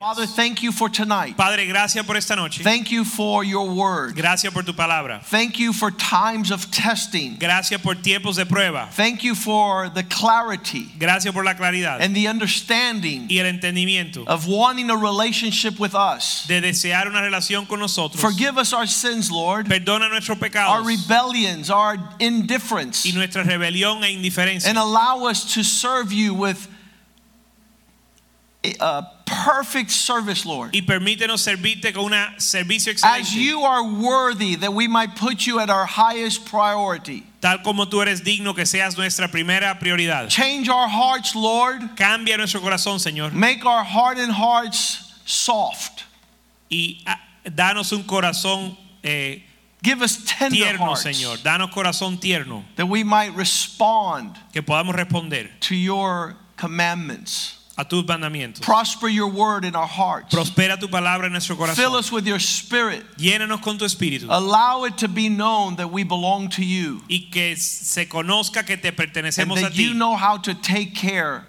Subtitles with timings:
[0.00, 1.36] Father, thank you for tonight.
[1.36, 2.62] Padre, gracias por esta noche.
[2.62, 4.16] Thank you for your word.
[4.16, 5.22] Gracias por tu palabra.
[5.24, 7.36] Thank you for times of testing.
[7.38, 8.88] Gracias por tiempos de prueba.
[8.92, 14.26] Thank you for the clarity Gracias por la claridad and the understanding y el entendimiento
[14.26, 16.46] of wanting a relationship with us.
[16.48, 18.22] de desear una relación con nosotros.
[18.22, 20.70] Forgive us our sins, Lord, Perdona nuestros pecados.
[20.70, 26.32] our rebellions, our indifference, y nuestra rebelión e indiferencia and allow us to serve you
[26.32, 26.68] with
[28.80, 29.02] a
[29.44, 30.70] perfect service, Lord.
[30.72, 33.20] y permítenos servirte con un servicio excelente.
[33.20, 37.24] As you are worthy, that we might put you at our highest priority.
[37.40, 40.28] tal como tú eres digno que seas nuestra primera prioridad.
[40.28, 41.96] Change our hearts, Lord.
[41.96, 46.04] Cambia nuestro corazón, Señor, Make our hardened hearts soft.
[46.70, 49.42] y ah, danos un corazón eh,
[49.82, 51.38] Give us tender tierno, hearts Señor.
[51.42, 57.56] Danos corazón tierno that we might respond que podamos responder to your commandments.
[57.78, 58.60] A tus mandamientos.
[58.62, 60.34] Prosper your word in our hearts.
[60.34, 61.76] Prospera tu palabra en nuestro corazón.
[61.76, 63.02] Fill us with your spirit.
[63.16, 64.26] Llénanos con tu espíritu.
[64.28, 68.76] Allow it to be known that we belong to you y que se conozca que
[68.76, 71.46] te and pertenecemos a that you know how to take care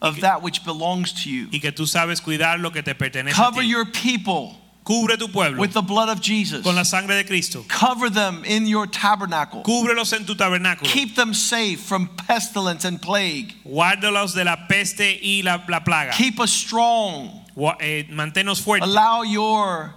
[0.00, 1.48] of that which belongs to you.
[1.52, 3.68] y que tú sabes cuidar lo que te pertenece a Cover ti.
[3.68, 6.62] your people Cubre tu pueblo with the blood of Jesus.
[6.62, 7.64] con la sangre de Cristo.
[7.68, 9.62] Cover them in your tabernacle.
[9.62, 10.84] Cúbrelos en tu tabernáculo.
[10.84, 13.54] Keep them safe from pestilence and plague.
[13.66, 16.12] Guárdalos de la peste y la, la plaga.
[16.12, 17.30] Keep us strong.
[17.80, 18.86] Eh, manténnos fuertes.
[18.86, 19.94] Allow your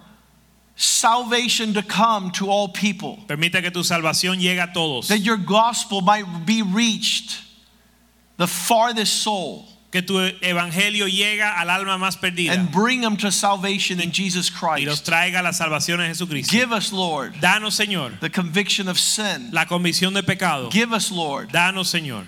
[0.77, 3.19] salvation to come to all people.
[3.27, 5.09] Permita que tu salvación llegue a todos.
[5.09, 7.41] That your gospel might be reached
[8.37, 13.31] the farthest soul Que tu evangelio llega al alma más perdida and bring them to
[13.31, 15.05] salvation in Jesus y los Christ.
[15.05, 16.51] traiga a la salvación en Jesucristo.
[16.51, 19.49] Give us, Lord, Danos, Señor, the conviction of sin.
[19.53, 20.69] la convicción de pecado.
[20.71, 22.25] Give us, Lord, Danos, Señor,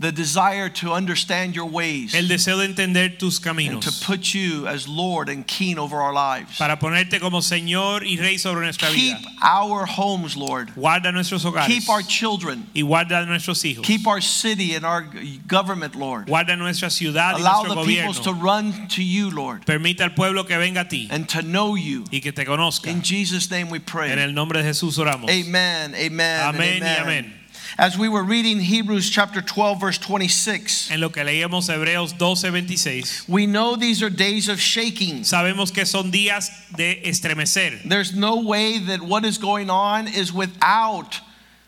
[0.00, 4.66] the desire to understand your ways el deseo de entender tus and to put you
[4.66, 6.58] as Lord and King over our lives.
[6.58, 9.28] para ponerte como Señor y Rey sobre nuestra Keep vida.
[9.42, 10.70] our homes, Lord.
[10.74, 12.66] Guarda nuestros hogares Keep our children.
[12.74, 13.84] y guarda nuestros hijos.
[13.84, 15.02] Keep our city and our
[15.46, 16.26] government, Lord.
[16.26, 20.14] Guarda nuestra ciudad y Allow nuestro the peoples to run to you, Lord, Permita al
[20.14, 22.04] pueblo que venga a ti and to know you.
[22.10, 22.90] y que te conozca.
[22.90, 25.30] In Jesus' name we pray En el nombre de Jesús oramos.
[25.30, 27.43] Amen, amen, y amen.
[27.76, 33.28] As we were reading Hebrews chapter 12, verse 26, En lo que leíamos Hebreos 12:26,
[33.28, 35.22] we know these are days of shaking.
[35.22, 37.82] sabemos que son días de estremecer.
[37.88, 41.20] There's no way that what is going on is without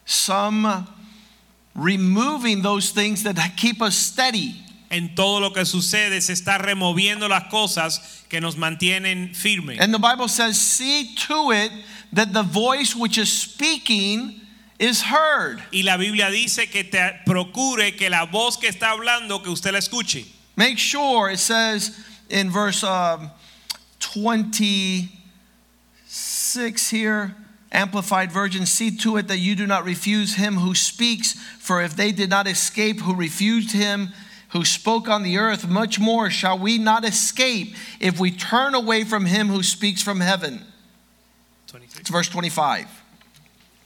[0.05, 0.87] some
[1.75, 4.63] removing those things that keep us steady.
[4.89, 9.81] En todo lo que sucede se está removiendo las cosas que nos mantienen firmes.
[9.81, 11.73] And the Bible says, See to it
[12.13, 14.46] that the voice which is speaking
[14.79, 15.63] is heard.
[15.73, 19.73] Y la Biblia dice que te procure que la voz que está hablando que usted
[19.73, 20.27] la escuche.
[20.57, 21.99] Make sure, it says
[22.31, 23.31] in verse um,
[24.01, 27.35] 26 here,
[27.73, 31.97] Amplified Version, see to it that you do not refuse him who speaks, for if
[31.97, 34.13] they did not escape who refused him
[34.51, 39.05] who spoke on the earth, much more shall we not escape if we turn away
[39.05, 40.65] from him who speaks from heaven.
[41.99, 42.89] It's verse 25.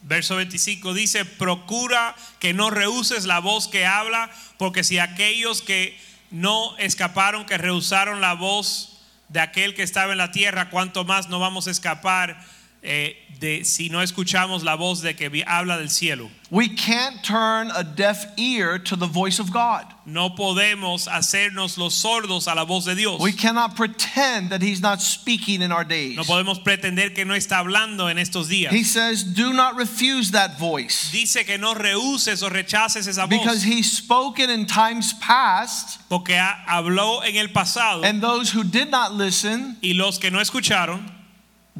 [0.02, 5.98] Verso 25 dice, procura que no rehuses la voz que habla, porque si aquellos que
[6.30, 11.28] no escaparon, que rehusaron la voz de aquel que estaba en la tierra, cuánto más
[11.28, 12.42] no vamos a escapar
[12.82, 16.30] eh, de si no escuchamos la voz de que vi- habla del cielo.
[16.50, 19.86] We can't turn a deaf ear to the voice of God.
[20.04, 23.20] No podemos hacernos los sordos a la voz de Dios.
[23.20, 26.16] We cannot pretend that he's not speaking in our days.
[26.16, 28.72] No podemos pretender que no está hablando en estos días.
[28.72, 31.10] He says, Do not refuse that voice.
[31.12, 36.00] Dice que no rehuses o rechaces esa Because voz, he spoke it in times past,
[36.10, 40.30] porque ha- habló en el pasado and those who did not listen y los que
[40.30, 41.00] no escucharon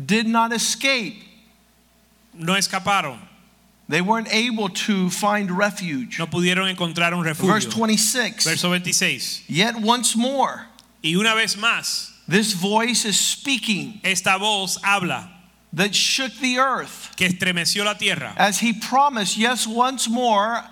[0.04, 1.22] did not escape.
[2.34, 3.18] no escaparon,
[3.88, 6.18] They weren't able to find refuge.
[6.20, 7.52] no pudieron encontrar un refugio.
[7.54, 9.42] Verse 26 Verso 26.
[9.48, 10.66] Yet once more,
[11.02, 15.28] Y una vez más, this voice is speaking esta voz habla
[15.72, 17.10] that shook the earth.
[17.16, 18.32] que estremeció la tierra.
[18.36, 20.62] As he promised, yes, once more,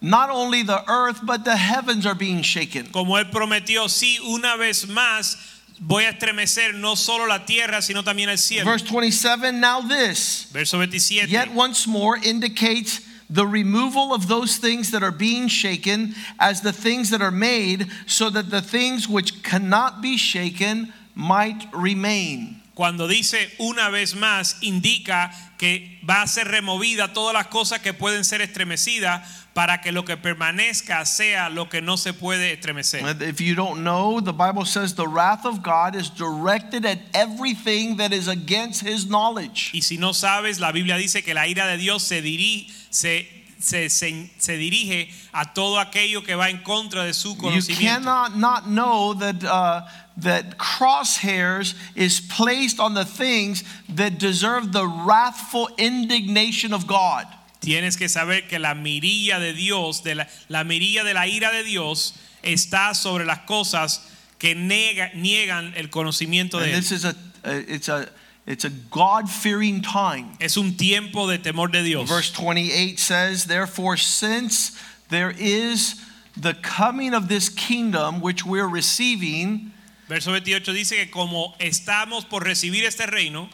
[0.00, 2.86] not only the earth, but the heavens are being shaken.
[2.86, 5.36] Como él prometió, sí, una vez más,
[5.84, 8.64] voy a estremecer no solo la tierra, sino también el cielo.
[8.64, 11.28] Verse 27 Now this, Verso 27.
[11.28, 16.72] yet once more, indicates the removal of those things that are being shaken as the
[16.72, 22.61] things that are made, so that the things which cannot be shaken might remain.
[22.74, 27.92] Cuando dice una vez más, indica que va a ser removida todas las cosas que
[27.92, 33.02] pueden ser estremecidas para que lo que permanezca sea lo que no se puede estremecer.
[33.20, 37.98] If you don't know, the Bible says the wrath of God is directed at everything
[37.98, 39.70] that is against his knowledge.
[39.74, 43.41] Y si no sabes, la Biblia dice que la ira de Dios se, diri- se,
[43.62, 47.80] se, se- se dirige a todo aquello que va en contra de su You conocimiento.
[48.04, 49.82] cannot not know that uh,
[50.18, 57.26] that crosshairs is placed on the things that deserve the wrathful indignation of God.
[57.60, 61.50] Tienes que saber que la mirilla de Dios, de la, la mirilla de la ira
[61.52, 62.12] de Dios,
[62.42, 64.00] está sobre las cosas
[64.38, 66.80] que nega- niegan el conocimiento And de Él.
[66.80, 68.08] this is a, a it's a
[68.46, 70.36] it's a God-fearing time.
[70.40, 72.08] Es un tiempo de temor de Dios.
[72.08, 74.76] Verse 28 says, Therefore, since
[75.10, 76.00] there is
[76.36, 79.72] the coming of this kingdom which we're receiving,
[80.08, 83.48] Verso 28 dice que como estamos por recibir este reino,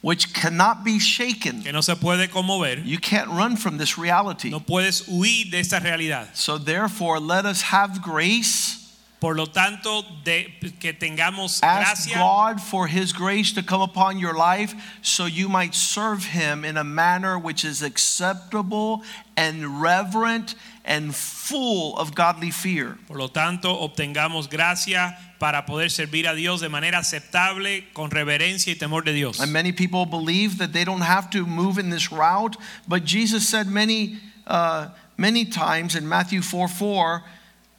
[0.00, 4.48] which cannot be shaken, que no se puede conmover, you can't run from this reality.
[4.50, 6.28] no puedes huir de esta realidad.
[6.34, 8.79] So, therefore, let us have grace.
[9.20, 14.18] Por lo tanto, de, que tengamos Ask gracia, God for His grace to come upon
[14.18, 19.02] your life so you might serve Him in a manner which is acceptable
[19.36, 20.54] and reverent
[20.86, 22.96] and full of godly fear.
[23.06, 28.72] por lo tanto, obtengamos gracia para poder servir a Dios de manera aceptable, con reverencia
[28.72, 29.38] y temor de Dios.
[29.38, 32.56] And many people believe that they don't have to move in this route,
[32.88, 34.88] but Jesus said many, uh,
[35.18, 37.22] many times in Matthew 4 4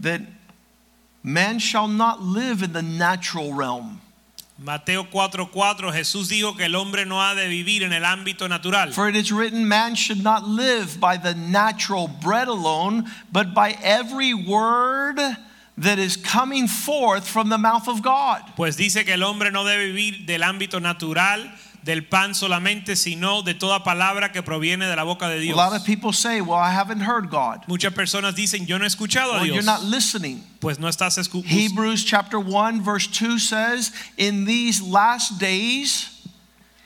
[0.01, 0.21] that
[1.23, 4.01] man shall not live in the natural realm.
[4.57, 8.91] Mateo 4:4 Jesús dijo que el hombre no ha de vivir en el ámbito natural.
[8.91, 13.75] For it is written, man should not live by the natural bread alone, but by
[13.81, 15.19] every word
[15.77, 18.43] that is coming forth from the mouth of God.
[18.55, 21.49] Pues dice que el hombre no debe vivir del ámbito natural,
[21.83, 25.57] del pan solamente, sino de toda palabra que proviene de la boca de A Dios.
[25.57, 27.63] lot of people say, Well, I haven't heard God.
[27.67, 30.43] Muchas personas dicen, yo no he escuchado a Well, you're not listening.
[30.59, 31.47] Pues no estás escuchando.
[31.47, 36.21] Hebrews chapter 1, verse 2 says, In these last days,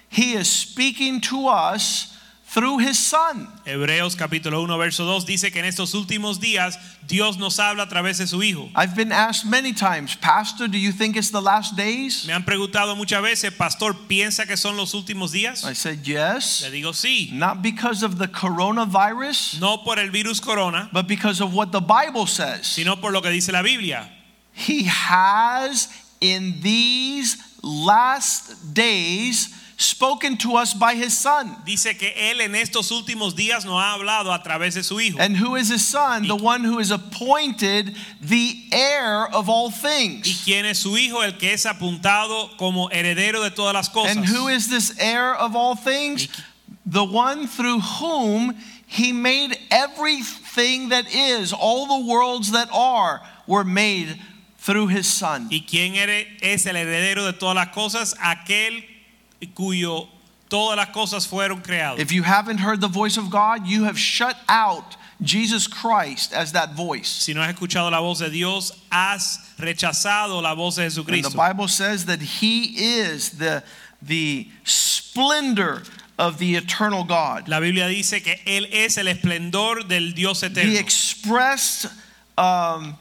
[0.07, 2.14] he is speaking to us
[2.55, 3.49] through his Son.
[3.65, 7.89] Hebreos capítulo 1 verso 2 dice que en estos últimos días Dios nos habla a
[7.89, 8.69] través de su Hijo.
[8.73, 12.25] I've been asked many times, Pastor, do you think it's the last days?
[12.25, 15.65] Me han preguntado muchas veces, pastor, ¿piensa que son los últimos días?
[15.65, 16.61] I said, Yes.
[16.61, 21.41] Le digo sí, Not because of the coronavirus, no por el virus corona, but because
[21.41, 22.65] of what the Bible says.
[22.65, 24.09] sino por lo que dice la Biblia.
[24.53, 25.89] He has
[26.21, 31.57] in these last days spoken to us by his Son.
[31.65, 35.17] Dice que él en estos últimos días nos ha hablado a través de su Hijo.
[35.19, 36.27] And who is his son?
[36.27, 40.43] The one who is appointed the heir of all ¿Y things.
[40.45, 41.21] quién es su Hijo?
[41.21, 44.15] El que es apuntado como heredero de todas las cosas.
[44.15, 46.27] And who is this heir of all things?
[46.85, 48.55] The one through whom
[48.87, 54.19] he made everything that is, all the worlds that are, were made
[54.59, 55.49] through his son.
[55.51, 55.95] ¿Y quién
[56.41, 58.15] es el heredero de todas las cosas?
[58.17, 58.83] Aquel
[59.47, 60.07] cuyo
[60.49, 61.99] todas las cosas fueron creadas.
[61.99, 66.51] If you haven't heard the voice of God, you have shut out Jesus Christ as
[66.51, 67.07] that voice.
[67.07, 71.33] Si no has escuchado la voz de Dios, has rechazado la voz de And the
[71.35, 73.63] Bible says that he is the,
[74.01, 75.83] the splendor
[76.17, 77.47] of the eternal God.
[77.47, 80.79] La Biblia dice que Él es el esplendor del Dios the eterno.
[80.79, 81.87] expressed
[82.37, 82.97] um,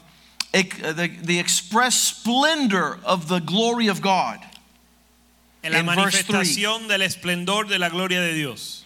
[0.53, 4.39] the, the express splendor of the glory of God.
[5.65, 8.85] En la in manifestación del esplendor de la gloria de Dios.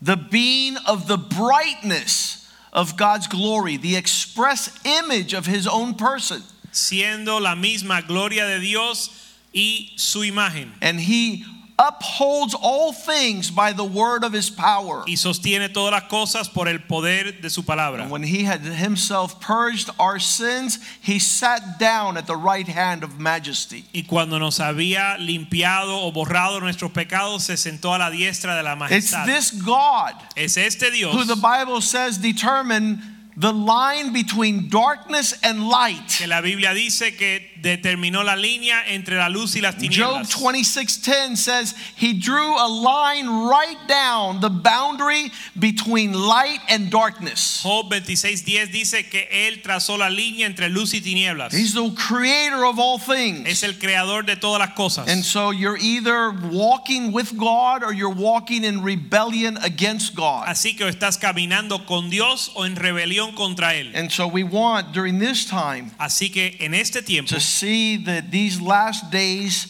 [0.00, 6.42] The being of the brightness of God's glory, the express image of his own person.
[6.72, 9.10] Siendo la misma gloria de Dios
[9.54, 10.72] y su imagen.
[10.80, 11.44] And he
[11.78, 15.04] upholds all things by the word of his power.
[15.06, 18.02] Y sostiene todas las cosas por el poder de su palabra.
[18.02, 23.04] And when he had himself purged our sins, he sat down at the right hand
[23.04, 23.84] of majesty.
[23.94, 28.62] Y cuando nos había limpiado o borrado nuestros pecados, se sentó a la diestra de
[28.62, 29.28] la majestad.
[29.28, 33.00] It's this God Es este Dios who the Bible says determined
[33.38, 36.18] the line between darkness and light.
[36.18, 41.36] que la Biblia dice que determinó la línea entre la luz y las Job 26:10
[41.36, 47.60] says he drew a line right down the boundary between light and darkness.
[47.62, 51.52] Job 26:10 dice que él trazó la línea entre luz y tinieblas.
[51.52, 53.48] He's the creator of all things.
[53.48, 55.08] Es el creador de todas las cosas.
[55.08, 60.48] And so you're either walking with God or you're walking in rebellion against God.
[60.48, 63.90] Así que estás caminando con Dios o en rebelión contra él.
[63.94, 68.30] And so we want during this time Así que en este tiempo to see that
[68.30, 69.68] these last days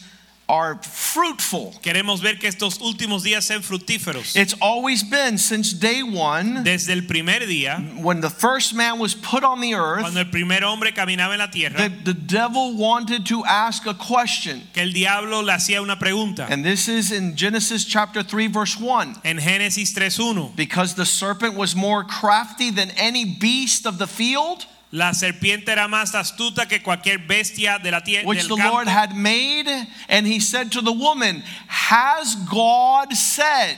[0.49, 1.73] are fruitful.
[1.81, 4.35] queremos ver que estos últimos días sean fructíferos.
[4.35, 9.13] It's always been since day one Desde el primer día, when the first man was
[9.13, 12.75] put on the earth cuando el primer hombre caminaba en la tierra, that the devil
[12.75, 14.63] wanted to ask a question.
[14.73, 16.47] que el diablo le hacía una pregunta.
[16.49, 19.21] And this is in Genesis chapter 3 verse 1.
[19.23, 24.65] En Génesis 3.1, Because the serpent was more crafty than any beast of the field
[24.91, 29.15] la serpiente era más astuta que cualquier bestia de la tierra which the Lord had
[29.15, 29.67] made,
[30.07, 33.77] and he said to the woman, Has God said?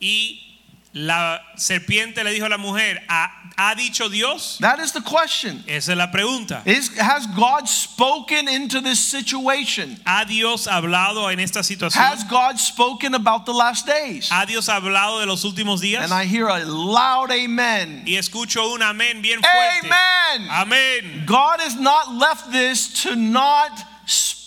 [0.00, 0.51] Y
[0.94, 4.58] la serpiente le dijo a la mujer, ¿ha, dicho Dios?
[4.60, 5.64] That is the question.
[5.66, 6.62] Esa es la pregunta.
[6.66, 9.98] Is, has God spoken into this situation?
[10.04, 12.02] ¿Ha Dios hablado en esta situación?
[12.02, 14.28] Has God spoken about the last days?
[14.30, 16.04] ¿Ha Dios hablado de los últimos días?
[16.04, 18.02] And I hear a loud amen.
[18.06, 19.90] Y escucho un amén bien fuerte.
[19.90, 20.48] Amen.
[20.50, 21.24] Amén.
[21.26, 23.70] God has not left this to not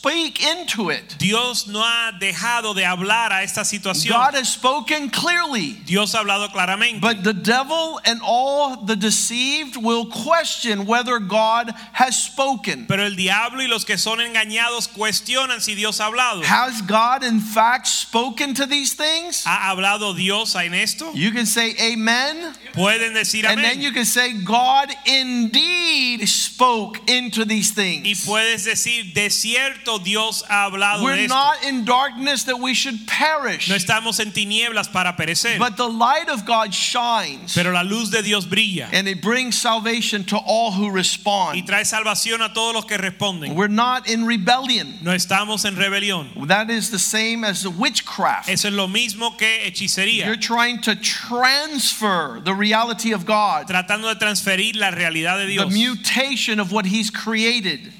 [0.05, 1.15] speak into it.
[1.17, 4.09] Dios no ha dejado de hablar a esta situación.
[4.09, 5.73] God has spoken clearly.
[5.85, 7.01] Dios ha hablado claramente.
[7.01, 12.85] But the devil and all the deceived will question whether God has spoken.
[12.87, 16.43] Pero el diablo y los que son engañados cuestionan si Dios ha hablado.
[16.43, 19.43] Has God in fact spoken to these things?
[19.45, 21.11] ¿Ha hablado Dios en esto?
[21.13, 23.57] You can say amen, Pueden decir amén.
[23.57, 28.05] and then you can say God indeed spoke into these things.
[28.05, 31.33] Y puedes decir, de cierto Dios ha hablado We're esto.
[31.35, 35.57] not in darkness that we should perish, No estamos en tinieblas para perecer.
[35.59, 39.57] but the light of God shines, Pero la luz de Dios brilla and it brings
[39.57, 41.55] salvation to all who respond.
[41.57, 43.55] y trae salvación a todos los que responden.
[43.55, 44.99] We're not in rebellion.
[45.01, 46.47] No estamos en rebelión.
[46.47, 48.49] That is the same as the witchcraft.
[48.49, 50.25] Eso es lo mismo que hechicería.
[50.25, 55.69] You're trying to transfer the reality of God, Tratando de transferir la realidad de Dios.
[55.69, 57.91] the mutation of what He's created,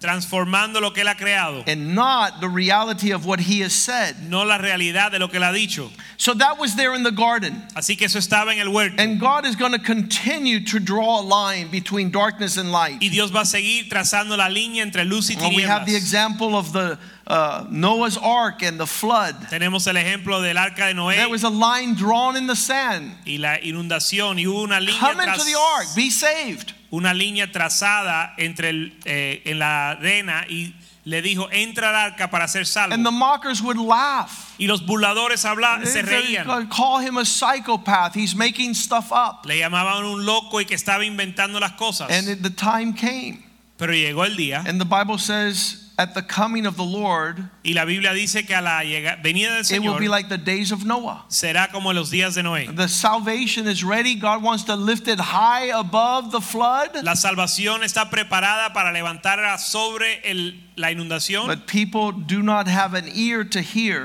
[0.00, 1.62] Transformando lo que Él ha creado.
[1.66, 4.16] and not the reality of what He has said.
[4.30, 5.90] No la realidad de lo que Él ha dicho.
[6.16, 7.62] So that was there in the garden.
[7.74, 8.96] Así que eso estaba en el huerto.
[8.98, 13.02] And God is going to continue to draw a line between darkness and light.
[13.02, 15.96] Y Dios va a seguir trazando la línea entre luz y Well, we have the
[15.96, 19.34] example of the uh, Noah's ark and the flood.
[19.50, 23.12] Tenemos el ejemplo del arca de Noé There was a line drawn in the sand.
[23.26, 26.72] y la inundación y hubo una línea, Come into the ark, be saved.
[26.90, 32.30] Una línea trazada entre el, eh, en la arena y le dijo entra al arca
[32.30, 32.94] para ser salvo.
[32.94, 34.54] And the mockers would laugh.
[34.58, 36.46] y los burladores habla, se reían.
[36.68, 38.14] call him a psychopath.
[38.14, 39.46] He's making stuff up.
[39.46, 42.10] Le llamaban un loco y que estaba inventando las cosas.
[42.10, 43.44] And the time came.
[43.78, 47.72] Pero llegó el día And the Bible says, at the coming of the Lord, y
[47.74, 48.80] la Biblia dice que a la
[49.22, 51.24] venida del it will Señor be like the days of Noah.
[51.28, 52.74] será como los días de Noé.
[52.74, 54.14] The salvation is ready.
[54.14, 57.04] God wants to lift it high above the flood.
[57.04, 62.94] La salvación está preparada para levantarla sobre el- la inundación, But people do not have
[62.94, 64.04] an ear to hear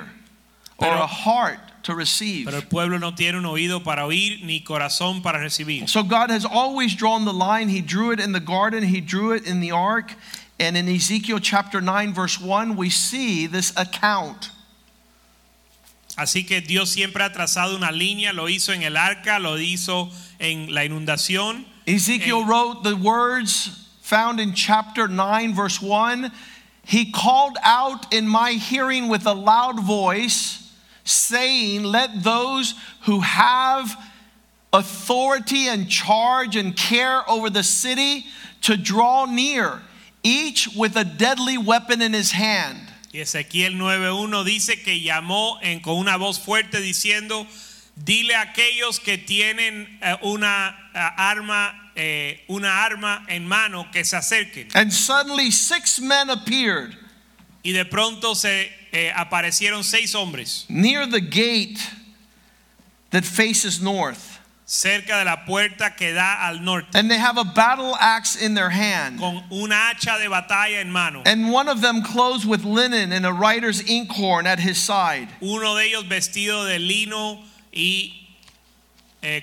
[0.77, 2.45] or Pero- a heart to receive.
[2.45, 5.87] pero el pueblo no tiene un oído para oír ni corazón para recibir.
[5.87, 7.69] So God has always drawn the line.
[7.69, 10.13] He drew it in the garden, He drew it in the ark.
[10.59, 14.51] And in Ezekiel chapter 9, verse 1, we see this account.
[16.17, 20.09] Así que Dios siempre ha trazado una línea, lo hizo en el arca, lo hizo
[20.39, 21.65] en la inundación.
[21.85, 22.45] Ezekiel Eh.
[22.47, 23.69] wrote the words
[24.01, 26.31] found in chapter 9, verse 1.
[26.85, 30.59] He called out in my hearing with a loud voice,
[31.03, 33.97] saying, Let those who have
[34.71, 38.25] authority and charge and care over the city
[38.61, 39.81] to draw near,
[40.25, 42.79] each with a deadly weapon in his hand.
[43.13, 47.47] Y Ezequiel 9:1 dice que llamó en- con una voz fuerte diciendo,
[47.95, 54.03] dile a aquellos que tienen eh, una eh, arma, eh, una arma en mano que
[54.03, 54.67] se acerquen.
[54.73, 56.97] And suddenly six men appeared
[57.63, 61.79] Y de pronto se eh, aparecieron seis hombres near the gate
[63.11, 64.34] that faces north.
[64.67, 68.55] Cerca de la puerta que da al norte And they have a battle axe in
[68.55, 69.19] their hand.
[69.19, 71.21] con una hacha de batalla en mano.
[71.25, 75.29] And one of them clothed with linen and a writer's inkhorn at his side.
[75.41, 78.11] Uno de ellos vestido de lino y
[79.21, 79.41] eh,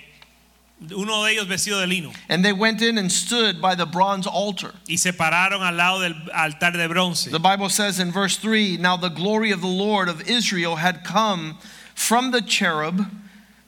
[0.90, 2.10] uno de ellos vestido de lino.
[2.28, 4.72] And they went in and stood by the bronze altar.
[4.88, 7.30] Y se pararon al lado del altar de bronce.
[7.30, 11.04] The Bible says in verse 3 Now the glory of the Lord of Israel had
[11.04, 11.58] come
[11.94, 13.06] from the cherub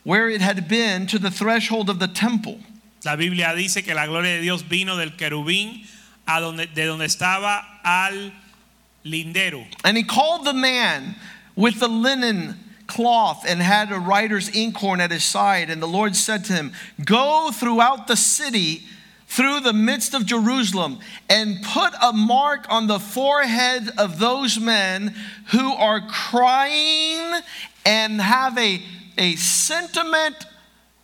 [0.05, 2.61] where it had been to the threshold of the temple.
[3.05, 5.85] La Biblia dice que la gloria de Dios vino del querubín
[6.27, 8.33] a donde, de donde estaba al
[9.05, 9.65] lindero.
[9.85, 11.17] And he called the man
[11.57, 12.57] with the linen
[12.87, 15.71] cloth and had a writer's inkhorn at his side.
[15.71, 16.73] And the Lord said to him,
[17.05, 18.83] Go throughout the city,
[19.27, 25.15] through the midst of Jerusalem, and put a mark on the forehead of those men
[25.49, 27.41] who are crying
[27.85, 28.83] and have a,
[29.19, 30.47] a sentiment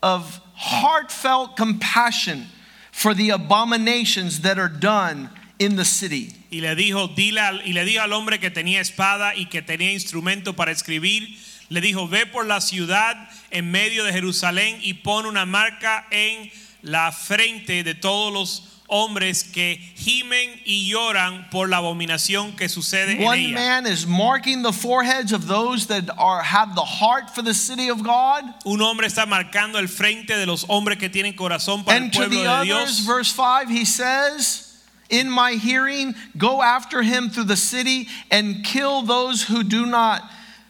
[0.02, 2.46] of heartfelt compassion
[2.92, 6.32] for the abominations that are done in the city.
[6.50, 9.92] Y le dijo, dile y le dijo al hombre que tenía espada y que tenía
[9.92, 11.28] instrumento para escribir,
[11.68, 13.16] le dijo, ve por la ciudad
[13.50, 16.50] en medio de Jerusalén y pon una marca en
[16.82, 23.12] la frente de todos los hombres que gimen y lloran por la abominación que sucede
[23.18, 23.54] en One ella.
[23.54, 27.88] man is marking the foreheads of those that are have the heart for the city
[27.88, 28.44] of God.
[28.66, 32.12] Un hombre está marcando el frente de los hombres que tienen corazón para el And
[32.12, 33.06] to pueblo the de others, Dios.
[33.06, 34.66] verse 5, he says,
[35.08, 40.22] In my hearing, go after him through the city and kill those who do not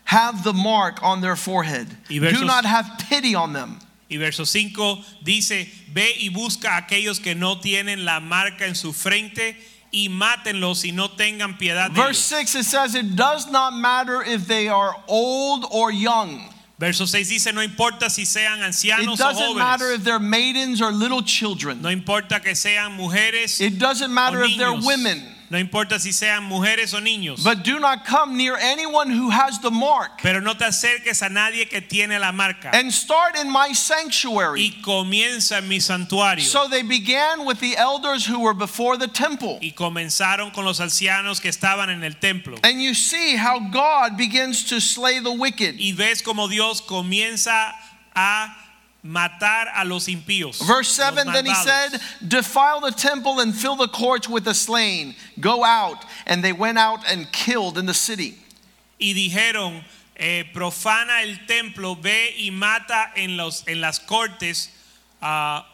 [0.05, 1.87] have the mark on their forehead.
[2.09, 3.79] Versos- Do not have pity on them.
[4.11, 8.75] Y verso 5 dice, ve y busca a aquellos que no tienen la marca en
[8.75, 9.57] su frente
[9.93, 12.51] y mátenlos y no tengan piedad de Verse ellos.
[12.51, 16.49] 6, it says, It does not matter if they are old or young.
[16.79, 19.95] Verso 6 dice, no importa si sean It ancianos o doesn't matter jóvenes.
[19.99, 21.81] if they're maidens or little children.
[21.83, 24.87] No importa que sean mujeres It doesn't o matter if they're niños.
[24.87, 25.23] women.
[25.51, 27.43] No importa si sean mujeres o niños.
[27.43, 30.23] But do not come near anyone who has the mark.
[30.23, 32.71] Pero no te acerques a nadie que tiene la marca.
[32.73, 34.61] And start in my sanctuary.
[34.61, 36.43] Y comienza en mi santuario.
[36.43, 39.59] So they began with the elders who were before the temple.
[39.61, 42.57] y comenzaron con los ancianos que estaban en el templo.
[42.63, 45.81] And you see how God begins to slay the wicked.
[45.81, 47.75] Y ves como Dios comienza
[48.15, 48.55] a
[49.05, 50.67] matar a los impíos.
[50.67, 55.15] Verse 7 Then he said, Defile the temple and fill the courts with the slain.
[55.39, 56.05] Go out.
[56.27, 58.39] And they went out and killed in the city.
[59.01, 59.83] y dijeron,
[60.17, 64.69] eh, profana el templo, ve y mata en, los, en las cortes
[65.23, 65.65] ah,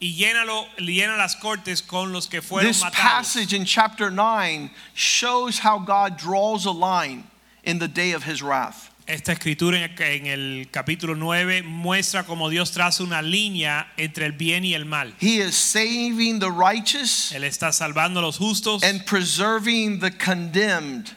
[0.00, 2.94] y llénalo, llena las cortes con los que fueron This matados.
[2.94, 7.24] passage in chapter 9 shows how God draws a line
[7.64, 8.90] in the day of his wrath.
[9.06, 14.64] Esta escritura en el, capítulo 9 muestra como Dios traza una línea entre el bien
[14.64, 15.14] y el mal.
[15.20, 21.14] He is saving the righteous Él está salvando a los justos and preserving the condemned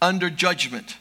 [0.00, 0.94] under judgment.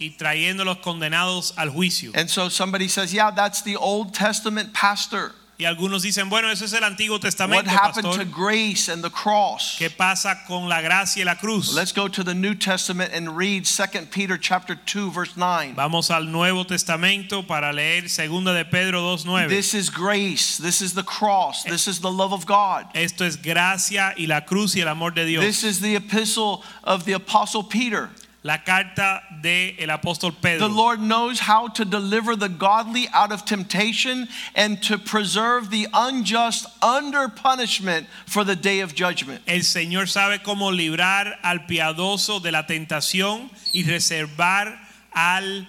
[0.00, 2.10] y trayendo los condenados al juicio.
[2.16, 5.32] And so somebody says, Yeah, that's the Old Testament pastor.
[5.56, 8.18] Y algunos dicen, bueno, eso es el Antiguo What happened pastor.
[8.18, 9.76] to grace and the cross?
[9.78, 11.72] ¿Qué pasa con la gracia y la cruz?
[11.72, 15.74] Let's go to the New Testament and read 2 Peter chapter 2 verse 9.
[15.76, 19.48] Vamos al Nuevo Testamento para leer Segunda de Pedro 2:9.
[19.48, 20.58] This is grace.
[20.58, 21.64] This is the cross.
[21.66, 21.70] Eh.
[21.70, 22.86] This is the love of God.
[22.94, 25.44] Esto es gracia y la cruz y el amor de Dios.
[25.44, 28.10] This is the epistle of the apostle Peter.
[28.44, 33.46] La carta de el apóstol The Lord knows how to deliver the godly out of
[33.46, 39.42] temptation and to preserve the unjust under punishment for the day of judgment.
[39.46, 44.78] El Señor sabe cómo librar al piadoso de la tentación y reservar
[45.14, 45.66] al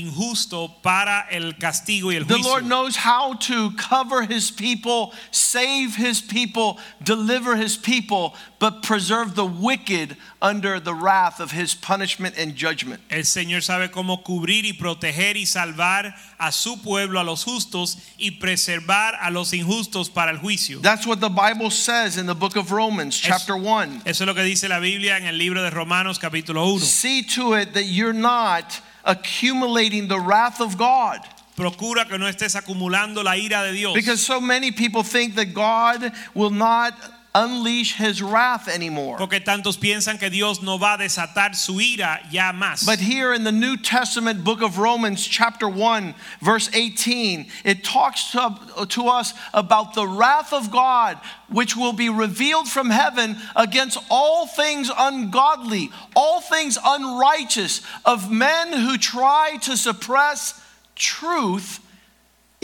[0.00, 2.38] injusto para el castigo y el The.
[2.38, 9.34] Lord knows how to cover his people, save his people, deliver his people, but preserve
[9.34, 13.00] the wicked under the wrath of his punishment and judgment.
[13.10, 17.96] El Señor sabe cómo cubrir y proteger y salvar a su pueblo, a los justos,
[18.18, 20.80] y preservar a los injustos para el juicio.
[20.80, 24.02] That's what the Bible says in the book of Romans, chapter 1.
[24.06, 26.80] Eso es lo que dice la Biblia en el libro de Romanos capítulo 1.
[26.80, 31.20] See to it that you're not accumulating the wrath of God.
[31.56, 33.94] Procura que no estés acumulando la ira de Dios.
[33.94, 36.94] Because so many people think that God will not
[37.34, 39.18] unleash his wrath anymore.
[39.18, 42.86] Porque tantos piensan que Dios no va a desatar su ira ya más.
[42.86, 48.30] But here in the New Testament book of Romans, chapter 1, verse 18, it talks
[48.32, 51.18] to, to us about the wrath of God,
[51.48, 58.72] which will be revealed from heaven against all things ungodly, all things unrighteous, of men
[58.72, 60.60] who try to suppress
[60.94, 61.80] truth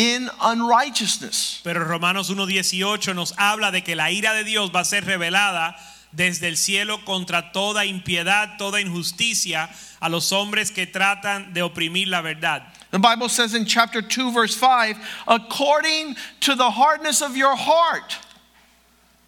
[0.00, 1.60] in unrighteousness.
[1.62, 5.76] Pero Romanos 1.18 nos habla de que la ira de Dios va a ser revelada
[6.10, 9.68] desde el cielo contra toda impiedad, toda injusticia
[10.00, 12.62] a los hombres que tratan de oprimir la verdad.
[12.92, 14.96] The Bible says in chapter 2, verse 5,
[15.28, 18.16] according to the hardness of your heart.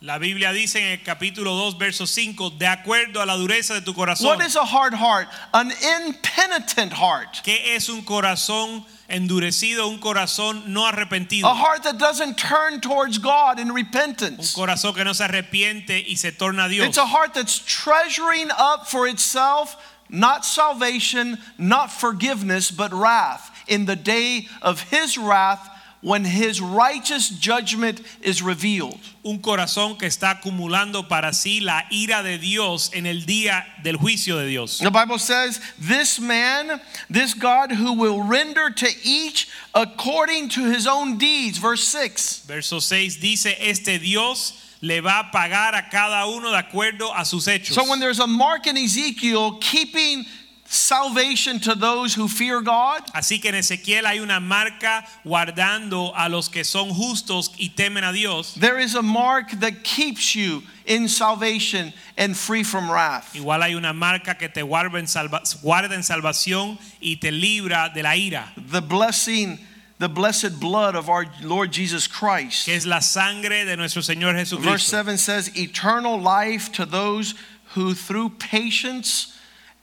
[0.00, 3.82] La Biblia dice en el capítulo 2, verso 5, de acuerdo a la dureza de
[3.82, 4.24] tu corazón.
[4.24, 5.28] What is a hard heart?
[5.52, 7.42] An impenitent heart.
[7.44, 11.44] ¿Qué es un corazón endurecido, un corazón no arrepentido?
[11.44, 14.54] A heart that doesn't turn towards God in Un repentance.
[14.54, 16.86] corazón que no se arrepiente y se torna a Dios.
[16.88, 19.76] It's a heart that's treasuring up for itself
[20.08, 25.68] not salvation, not forgiveness, but wrath in the day of his wrath
[26.02, 28.98] when his righteous judgment is revealed.
[29.24, 33.96] Un corazón que está acumulando para sí la ira de Dios en el día del
[33.96, 34.78] juicio de Dios.
[34.78, 40.86] The Bible says, This man, this God who will render to each according to his
[40.86, 41.58] own deeds.
[41.58, 42.46] Verse 6.
[42.46, 47.24] Verso 6 dice, este Dios le va a pagar a cada uno de acuerdo a
[47.24, 47.74] sus hechos.
[47.74, 50.24] So when there's a mark in Ezekiel keeping
[50.72, 56.28] salvation to those who fear God, Así que en Ezequiel hay una marca guardando a
[56.28, 58.54] los que son justos y temen a Dios.
[58.54, 63.34] there is a mark that keeps you in salvation and free from wrath.
[63.34, 67.90] Igual hay una marca que te guarda en, salva- guarda en salvación y te libra
[67.94, 69.58] de la ira, The blessing,
[69.98, 72.64] the blessed blood of our Lord Jesus Christ.
[72.66, 77.34] que es la sangre de nuestro Señor Verse 7 says, Eternal life to those
[77.74, 79.36] who through patience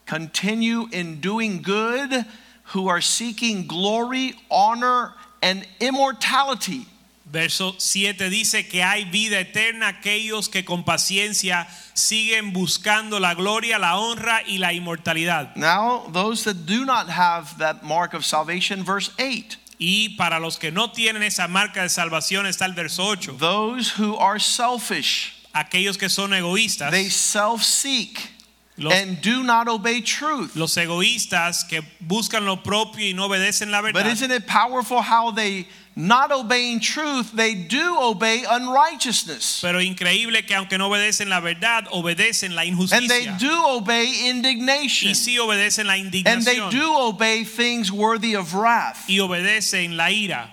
[0.09, 2.25] continue in doing good,
[2.73, 6.87] who are seeking glory, honor, and immortality.
[7.31, 13.77] Verso 7 dice que hay vida eterna aquellos que con paciencia siguen buscando la gloria,
[13.77, 15.55] la honra y la inmortalidad.
[15.55, 20.57] Now, those that do not have that mark of salvation, verse 8, Y para los
[20.57, 23.37] que no tienen esa marca de salvación está el verso 8.
[23.37, 28.38] those who are selfish, Aquellos que son egoístas, they self seek
[28.79, 30.55] los, and do not obey truth.
[30.55, 34.03] los egoístas que buscan lo propio y no obedecen la verdad.
[34.03, 39.59] But isn't it powerful how they, not obeying truth, they do obey unrighteousness?
[39.61, 42.97] Pero increíble que aunque no obedecen la verdad, obedecen la injusticia.
[42.97, 45.09] And they do obey indignation.
[45.09, 46.25] Y sí obedecen la indignación.
[46.25, 49.05] And they do obey things worthy of wrath.
[49.09, 50.49] Y obedecen la ira.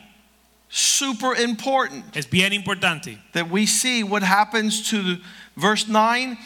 [0.68, 3.18] Super important Es bien importante.
[3.32, 5.20] that we see what happens to the,
[5.56, 6.36] verse 9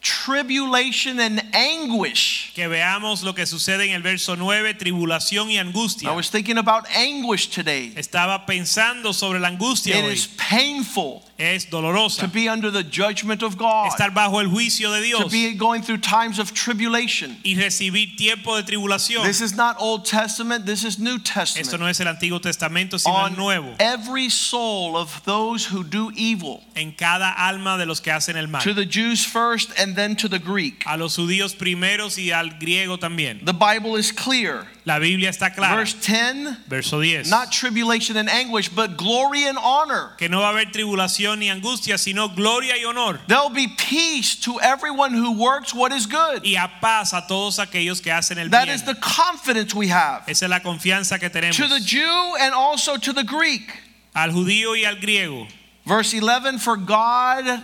[0.00, 2.52] tribulation and anguish.
[2.54, 6.08] Que veamos lo que sucede en el verso 9, tribulación y I angustia.
[6.10, 7.92] I was thinking about anguish today.
[7.96, 10.12] Estaba pensando sobre la angustia It hoy.
[10.12, 15.00] is painful Es to be under the judgment of God, Estar bajo el juicio de
[15.02, 15.22] Dios.
[15.24, 17.36] to be going through times of tribulation.
[17.42, 19.24] y recibir tiempo de tribulación.
[19.24, 21.66] This is not Old Testament, this is New Testament.
[21.66, 23.74] Esto no es el Antiguo Testamento, sino el On nuevo.
[23.78, 28.46] every soul of those who do evil, En cada alma de los que hacen el
[28.48, 28.60] mal.
[28.62, 30.82] to the Jews first and then to the Greek.
[30.86, 33.44] A los judíos primeros y al griego también.
[33.44, 34.66] The Bible is clear.
[34.84, 35.76] La Biblia está clara.
[35.76, 37.28] Verse 10 Verso 10.
[37.28, 40.12] not tribulation and anguish, but glory and honor.
[40.16, 43.20] Que no va a haber tribulación ni angustia, sino gloria y honor.
[43.28, 46.44] There'll be peace to everyone who works what is good.
[46.44, 48.68] Y a paz a todos aquellos que hacen el That bien.
[48.68, 50.24] That is the confidence we have.
[50.28, 51.56] Esa es la confianza que tenemos.
[51.56, 53.70] To the Jew and also to the Greek.
[54.14, 55.46] Al judío y al griego.
[55.86, 57.62] Verse 11 For God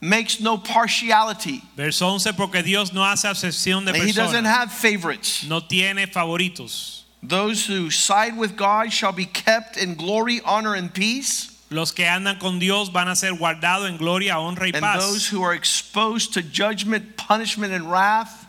[0.00, 5.44] makes no partiality, Verso 11, porque Dios no hace acepción de He doesn't have favorites.
[5.48, 7.02] No tiene favoritos.
[7.22, 11.52] Those who side with God shall be kept in glory, honor, and peace.
[11.68, 15.26] Los que andan con Dios van a ser guardados en gloria, honra y And those
[15.26, 18.46] who are exposed to judgment, punishment, and wrath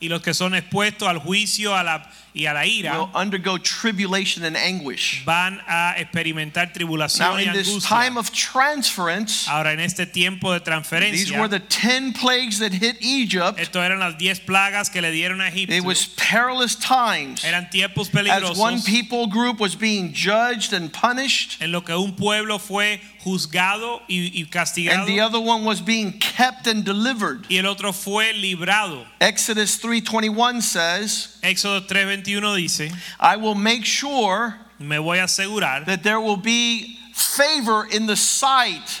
[0.00, 4.44] Y los que son expuestos al juicio a la, y a la will undergo tribulation
[4.44, 5.24] and anguish.
[5.24, 10.52] van a experimentar Now, tribulación y in this time of transference, Ahora en este tiempo
[10.52, 13.58] de transferencia, these were the 10 plagues that hit Egypt.
[13.58, 15.74] esto eran las 10 plagas que le dieron a Egipto.
[15.74, 17.42] It was perilous times.
[17.42, 18.50] Eran tiempos peligrosos.
[18.50, 23.00] As one people group was being judged and punished, en lo que un pueblo fue
[23.24, 25.00] juzgado y, y castigado.
[25.00, 27.46] and the other one was being kept and delivered.
[27.48, 29.06] y el otro fue librado.
[29.20, 36.02] Exodus 3:21 says, Éxodo 3:21 dice, "I will make sure me voy a asegurar that
[36.02, 39.00] there will be favor in the sight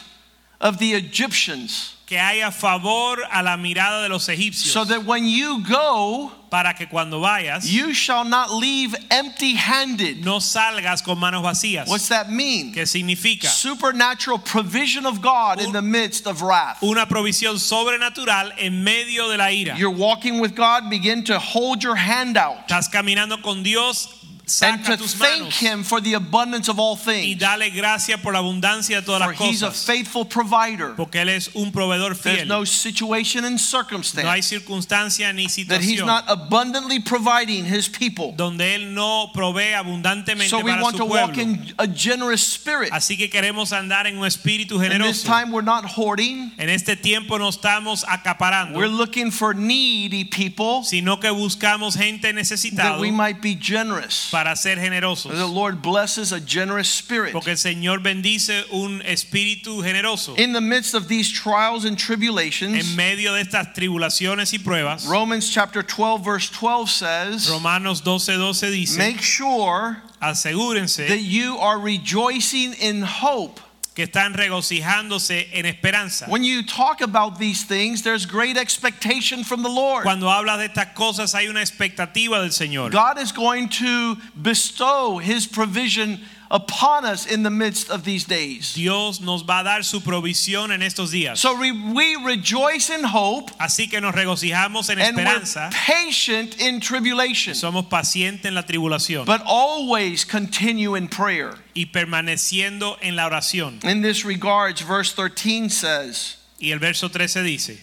[0.60, 5.26] of the Egyptians, que haya favor a la mirada de los egipcios so that when
[5.26, 11.42] you go, para que cuando vayas you shall not leave empty-handed." no salgas con manos
[11.42, 11.88] vacías.
[11.88, 12.72] What's that mean?
[12.72, 13.48] ¿Qué significa?
[13.48, 16.80] Supernatural provision of God in the midst of wrath.
[16.82, 19.76] Una provisión sobrenatural en medio de la ira.
[19.76, 22.68] You're walking with God, begin to hold your hand out.
[22.68, 24.15] Estás caminando con Dios,
[24.62, 27.38] and to thank Him for the abundance of all y things.
[27.40, 30.94] dale gracias por la abundancia de todas For las He's a faithful provider.
[30.96, 32.46] Porque Él es un proveedor There's fiel.
[32.46, 34.22] no situation and circumstance.
[34.24, 35.68] No hay circunstancia ni situación.
[35.68, 38.34] that He's not abundantly providing His people.
[38.36, 42.90] donde Él no provee abundantemente So we want su to walk in a generous spirit.
[42.92, 44.94] Así que queremos andar en un espíritu generoso.
[44.94, 46.52] In this time, we're not hoarding.
[46.56, 52.32] En este tiempo no estamos acaparando, We're looking for needy people sino que buscamos gente
[52.32, 52.92] necesitada.
[52.96, 54.30] that we might be generous.
[54.36, 55.32] Para ser generosos.
[55.32, 57.32] The Lord blesses a generous spirit.
[57.32, 60.36] Porque el Señor bendice un espíritu generoso.
[60.36, 65.06] In the midst of these trials and tribulations, En medio de estas tribulaciones y pruebas,
[65.06, 71.78] Romans chapter 12, verse 12 says, Romanos 12:12 dice, Make sure asegúrense that you are
[71.78, 73.58] rejoicing in hope.
[73.96, 76.26] Que están regocijándose en esperanza.
[76.28, 80.02] When you talk about these things, there's great expectation from the Lord.
[80.02, 82.92] Cuando hablas de estas cosas hay una expectativa del Señor.
[82.92, 88.74] God is going to bestow his provision upon us in the midst of these days.
[88.74, 91.38] Dios nos va a dar su provisión en estos días.
[91.38, 96.80] So we, we rejoice in hope Así que nos regocijamos en and we're patient in
[96.80, 101.54] tribulation, Somos pacientes en la tribulación but always continue in prayer.
[101.74, 103.84] y permaneciendo en la oración.
[103.84, 107.78] In this regards, verse 13 says, Y el verso 13 dice,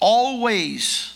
[0.00, 1.14] always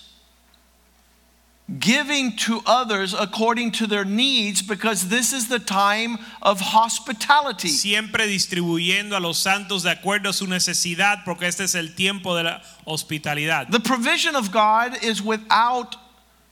[1.80, 7.68] giving to others according to their needs because this is the time of hospitality.
[7.68, 12.36] siempre distribuyendo a los santos de acuerdo a su necesidad, porque este es el tiempo
[12.36, 13.68] de la hospitalidad.
[13.70, 15.96] The provision of God is without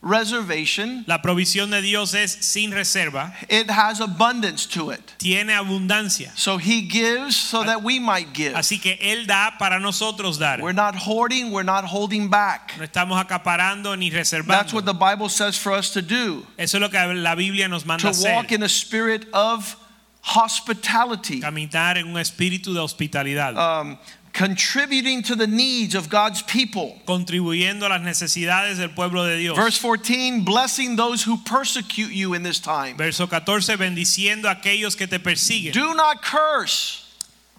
[0.04, 1.04] reservation.
[1.06, 5.00] La provisión de Dios es sin reserva, It has abundance to it.
[5.18, 6.30] tiene abundancia.
[6.36, 8.54] So he gives so that we might give.
[8.54, 10.60] Así que Él da para nosotros dar.
[10.60, 12.72] We're not hoarding, we're not holding back.
[12.78, 14.48] No estamos acaparando ni reservando.
[14.48, 16.46] That's what the Bible says for us to do.
[16.58, 18.32] Eso es lo que la Biblia nos manda To hacer.
[18.34, 19.76] walk in a spirit of
[20.22, 21.40] hospitality.
[21.40, 23.56] Caminar en un espíritu de hospitalidad.
[23.56, 23.98] Um,
[24.34, 27.00] contributing to the needs of God's people.
[27.06, 29.56] contribuyendo a las necesidades del pueblo de Dios.
[29.56, 32.96] Verse 14, blessing those who persecute you in this time.
[32.96, 35.72] Verso 14, bendiciendo a aquellos que te persiguen.
[35.72, 37.03] Do not curse.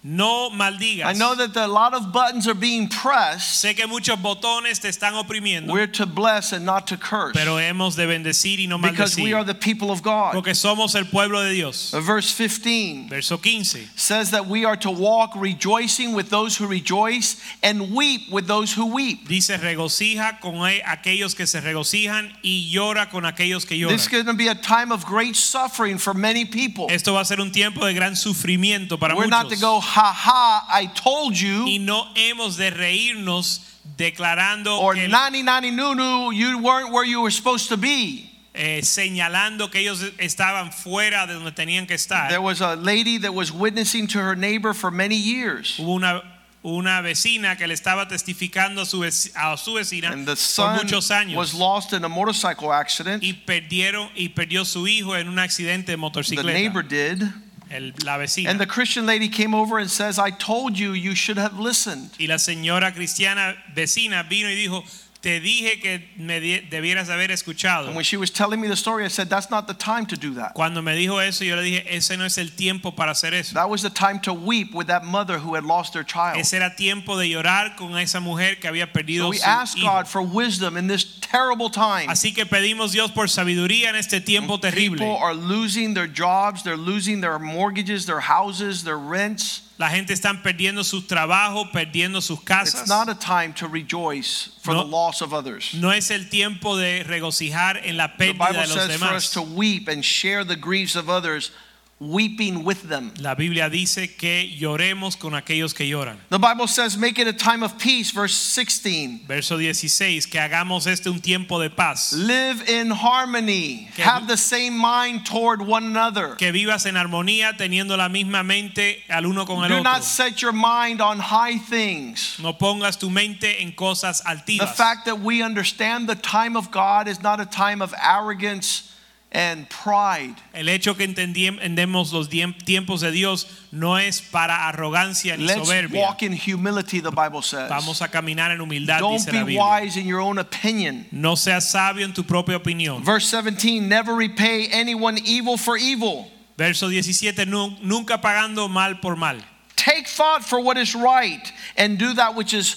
[0.08, 1.04] No maldigas.
[1.04, 3.64] I know that a lot of buttons are being pressed.
[3.64, 7.56] sé que muchos botones te están oprimiendo, We're to bless and not to curse pero
[7.56, 10.32] hemos de bendecir y no because we are the people of God.
[10.32, 11.92] Porque somos el pueblo de Dios.
[11.92, 13.88] Uh, Verse 15 Verso 15.
[13.96, 18.72] says that we are to walk rejoicing with those who rejoice and weep with those
[18.72, 19.26] who weep.
[19.26, 23.96] Dice, regocija con aquellos que se regocijan y llora con aquellos que lloran.
[23.96, 26.86] This is going to be a time of great suffering for many people.
[26.90, 30.12] Esto va a ser un tiempo de gran sufrimiento para We're not to go, ha
[30.12, 31.64] ha, I told you.
[31.66, 33.60] y no hemos de reírnos
[33.96, 38.30] declarando or que nani nani nunu, you weren't where you were supposed to be.
[38.58, 42.28] eh, señalando que ellos estaban fuera de donde tenían que estar.
[42.28, 45.76] There was a lady that was witnessing to her neighbor for many years.
[45.78, 46.22] Hubo una,
[46.64, 51.10] una vecina que le estaba testificando a su, a su vecina And the por muchos
[51.10, 53.22] años was lost in a motorcycle accident.
[53.22, 56.42] y perdieron y perdió su hijo en un accidente de motocicleta.
[56.46, 57.24] The neighbor did.
[57.70, 58.48] El- la vecina.
[58.50, 62.10] And the Christian lady came over and says, I told you, you should have listened.
[62.18, 64.84] y la señora cristiana vecina vino y dijo,
[65.26, 67.88] te dije que me debieras haber escuchado.
[67.88, 70.16] And when she was telling me the story, I said, That's not the time to
[70.16, 70.54] do that.
[70.54, 73.54] Cuando me dijo eso, yo le dije, ese no es el tiempo para hacer eso.
[73.54, 76.38] That was the time to weep with that mother who had lost their child.
[76.38, 79.76] Ese era tiempo de llorar con esa mujer que había perdido So we su ask
[79.76, 79.88] hijo.
[79.88, 82.06] God for wisdom in this terrible time.
[82.06, 84.98] Así que pedimos Dios por sabiduría en este tiempo terrible.
[84.98, 89.65] People are losing their jobs, they're losing their mortgages, their houses, their rents.
[89.78, 92.80] La gente están perdiendo sus trabajos, perdiendo sus casas.
[92.80, 94.82] It's not a time to rejoice for No.
[94.84, 95.74] the loss of others.
[95.74, 99.14] No es el tiempo de regocijar en la The pérdida Bible de los says for
[99.14, 99.30] us demás.
[99.32, 101.50] to weep and share the griefs of others,
[101.98, 103.10] weeping with them.
[103.20, 106.18] La Biblia dice que lloremos con aquellos que lloran.
[106.28, 109.24] The Bible says, make it a time of peace, verse 16.
[109.26, 112.12] Verso 16, que hagamos este un tiempo de paz.
[112.12, 116.34] Live in harmony, Que- have the same mind toward one another.
[116.36, 119.82] Que vivas en armonía teniendo la misma mente al uno con el Do otro.
[119.84, 122.38] not set your mind on high things.
[122.38, 127.08] No pongas tu mente en cosas The fact that we understand the time of God
[127.08, 128.92] is not a time of arrogance
[129.36, 130.34] and pride.
[130.54, 136.00] El hecho que entendemos los tiempos de Dios no es para arrogancia ni Let's soberbia.
[136.00, 137.68] walk in humility, the Bible says.
[137.68, 139.60] Vamos a caminar en humildad, Don't dice la be Biblia.
[139.62, 141.04] wise in your own opinion.
[141.12, 143.04] No seas sabio en tu propia opinión.
[143.04, 146.30] Verse 17 never repay anyone evil for evil.
[146.56, 149.36] Verso 17, nu- nunca pagando mal por mal.
[149.76, 152.76] Take thought for what is right and do that which is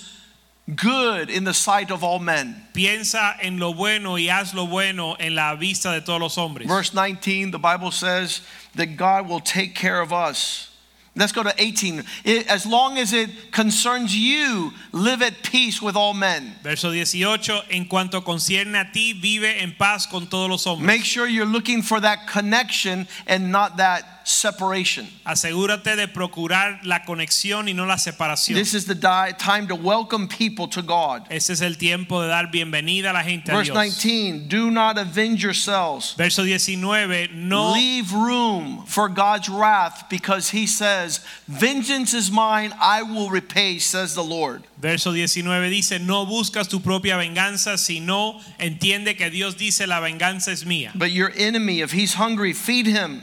[0.76, 2.56] good in the sight of all men.
[2.74, 6.68] Piensa en lo bueno y haz lo bueno en la vista de todos los hombres.
[6.68, 8.42] Verse 19, the Bible says
[8.76, 10.68] that God will take care of us.
[11.16, 12.06] Let's go to 18.
[12.24, 16.56] It- as long as it concerns you, live at peace with all men.
[16.64, 20.86] Verso 18, en cuanto concierne a ti, vive en paz con todos los hombres.
[20.86, 25.08] Make sure you're looking for that connection and not that separation.
[25.26, 28.56] Asegúrate de procurar la conexión y no la separación.
[28.56, 31.28] This is the time to welcome people to God.
[31.30, 34.04] Ese es el tiempo de dar bienvenida a la gente a Verse Dios.
[34.04, 36.14] 19, do not avenge yourselves.
[36.18, 43.04] Verso 19, no Leave room for God's wrath because he says, Vengeance is mine, I
[43.04, 44.64] will repay, says the Lord.
[44.78, 50.52] Verso 19 dice, no buscas tu propia venganza, sino entiende que Dios dice, la venganza
[50.52, 50.92] es mía.
[50.96, 53.22] But your enemy, if he's hungry, feed him.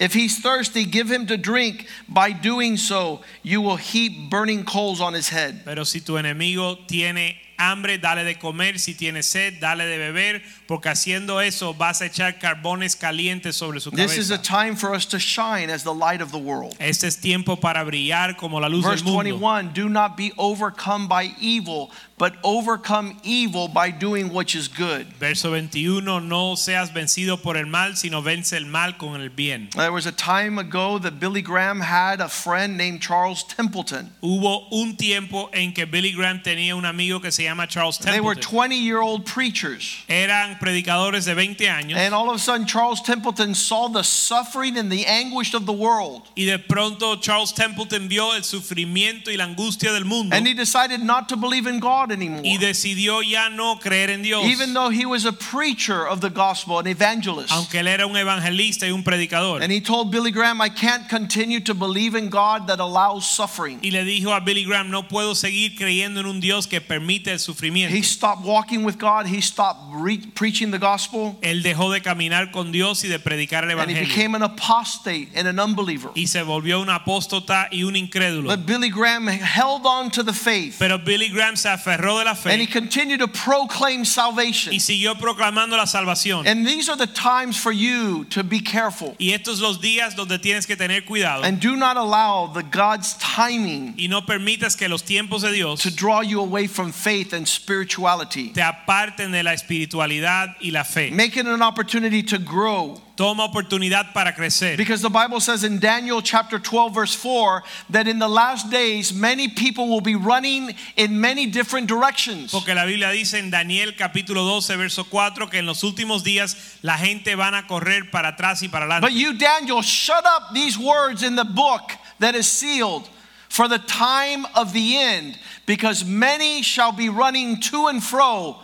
[0.00, 1.86] If he's thirsty, give him to drink.
[2.08, 5.62] By doing so, you will heap burning coals on his head.
[5.66, 10.42] Pero si tu enemigo tiene hambre, dale de comer, si tiene sed, dale de beber,
[10.70, 14.94] porque haciendo eso vas a echar carbones calientes sobre su This is a time for
[14.94, 16.76] us to shine as the light of the world.
[16.78, 19.36] Este es tiempo para brillar como la luz Verse del mundo.
[19.36, 25.06] 21 Do not be overcome by evil, but overcome evil by doing what is good.
[25.18, 29.70] Verso 21, no seas vencido por el mal, sino vence el mal con el bien.
[29.74, 34.12] There was a time ago that Billy Graham had a friend named Charles Templeton.
[34.22, 38.12] Hubo un tiempo en que Billy Graham tenía un amigo que se llama Charles Templeton.
[38.12, 40.04] They were 20 year old preachers.
[40.08, 44.76] Eran predicadores de 20 años And all of a sudden, Charles Templeton saw the suffering
[44.78, 46.22] and the anguish of the world.
[46.36, 50.54] y de pronto Charles Templeton vio el sufrimiento y la angustia del mundo And he
[50.54, 52.42] decided not to believe in God anymore.
[52.44, 54.44] y decidió ya no creer en Dios.
[54.44, 57.50] Even though he was a preacher of the gospel, an evangelist.
[57.52, 59.62] aunque él era un evangelista y un predicador.
[59.62, 63.78] And he told Billy Graham, I can't continue to believe in God that allows suffering.
[63.82, 67.28] Y le dijo a Billy Graham, no puedo seguir creyendo en un Dios que permite
[67.32, 67.94] el sufrimiento.
[67.94, 70.18] He stopped walking with God, he stopped re-
[70.50, 74.00] preaching the gospel, Él dejó de caminar con Dios y de predicar el and he
[74.00, 76.10] became an apostate and an unbeliever.
[76.16, 78.48] Y se volvió un apóstata y un incrédulo.
[78.48, 82.34] But Billy Graham held on to the faith Pero Billy Graham se aferró de la
[82.34, 82.50] fe.
[82.50, 84.72] and he continued to proclaim salvation.
[84.74, 86.46] y siguió proclamando la salvación.
[86.46, 90.38] And these are the times for you to be careful Y estos los días donde
[90.40, 94.88] tienes que tener cuidado and do not allow the God's timing y no permitas que
[94.88, 98.48] los tiempos de Dios to draw you away from faith and spirituality.
[98.52, 101.10] te aparten de la espiritualidad y la fe.
[101.10, 103.00] Make it an opportunity to grow.
[103.16, 104.76] Toma oportunidad para crecer.
[104.76, 109.12] Because the Bible says in Daniel chapter 12, verse 4, that in the last days
[109.12, 112.50] many people will be running in many different directions.
[112.50, 116.78] Porque la Biblia dice en Daniel capítulo 12 verso 4 que en los últimos días
[116.82, 119.02] la gente van a correr para atrás y para adelante.
[119.02, 123.08] But you, Daniel, shut up these words in the book that is sealed
[123.50, 128.56] for the time of the end, because many shall be running to and fro,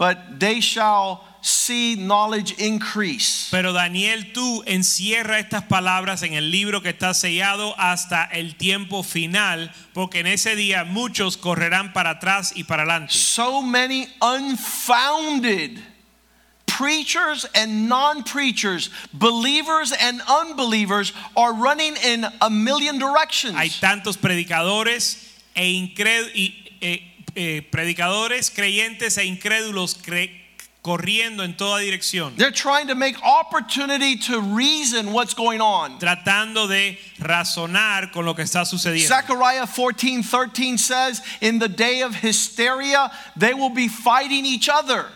[0.00, 3.50] but they shall see knowledge increase.
[3.50, 9.02] Pero Daniel, tú encierra estas palabras en el libro que está sellado hasta el tiempo
[9.02, 13.12] final, porque en ese día muchos correrán para atrás y para adelante.
[13.12, 15.82] So many unfounded
[16.66, 23.54] preachers and non preachers, believers and unbelievers are running in a million directions.
[23.54, 30.30] Hay tantos predicadores e incrédulos, predicadores creyentes e incrédulos cre-
[30.82, 32.34] corriendo en toda dirección.
[32.36, 35.98] They're trying to make opportunity to reason what's going on.
[35.98, 39.06] tratando de razonar con lo que está sucediendo.
[39.08, 45.06] Zechariah 14 13 says, In the day of hysteria, they will be fighting each other.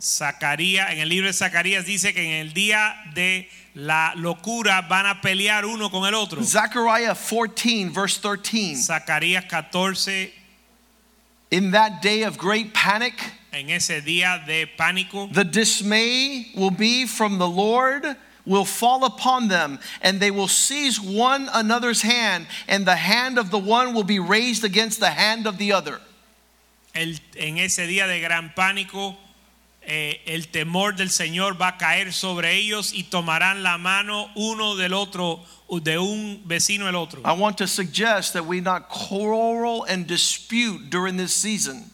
[0.00, 5.06] Zacarías, en el libro de Zacarías dice que en el día de la locura van
[5.06, 6.42] a pelear uno con el otro.
[6.42, 8.76] Zechariah 14, verse 13.
[8.76, 10.32] Zacarías 14,
[11.50, 13.14] In that day of great panic,
[13.52, 18.16] en ese día de pánico, the dismay will be from the Lord.
[18.46, 23.50] Will fall upon them, and they will seize one another's hand, and the hand of
[23.50, 26.00] the one will be raised against the hand of the other.
[26.94, 29.16] el- en ese día de gran pánico,
[29.82, 34.74] eh, el temor del Señor va a caer sobre ellos y tomarán la mano uno
[34.74, 35.44] del otro,
[35.78, 37.22] de un vecino el otro.
[37.24, 41.84] I want to suggest that we not quarrel and dispute during this season.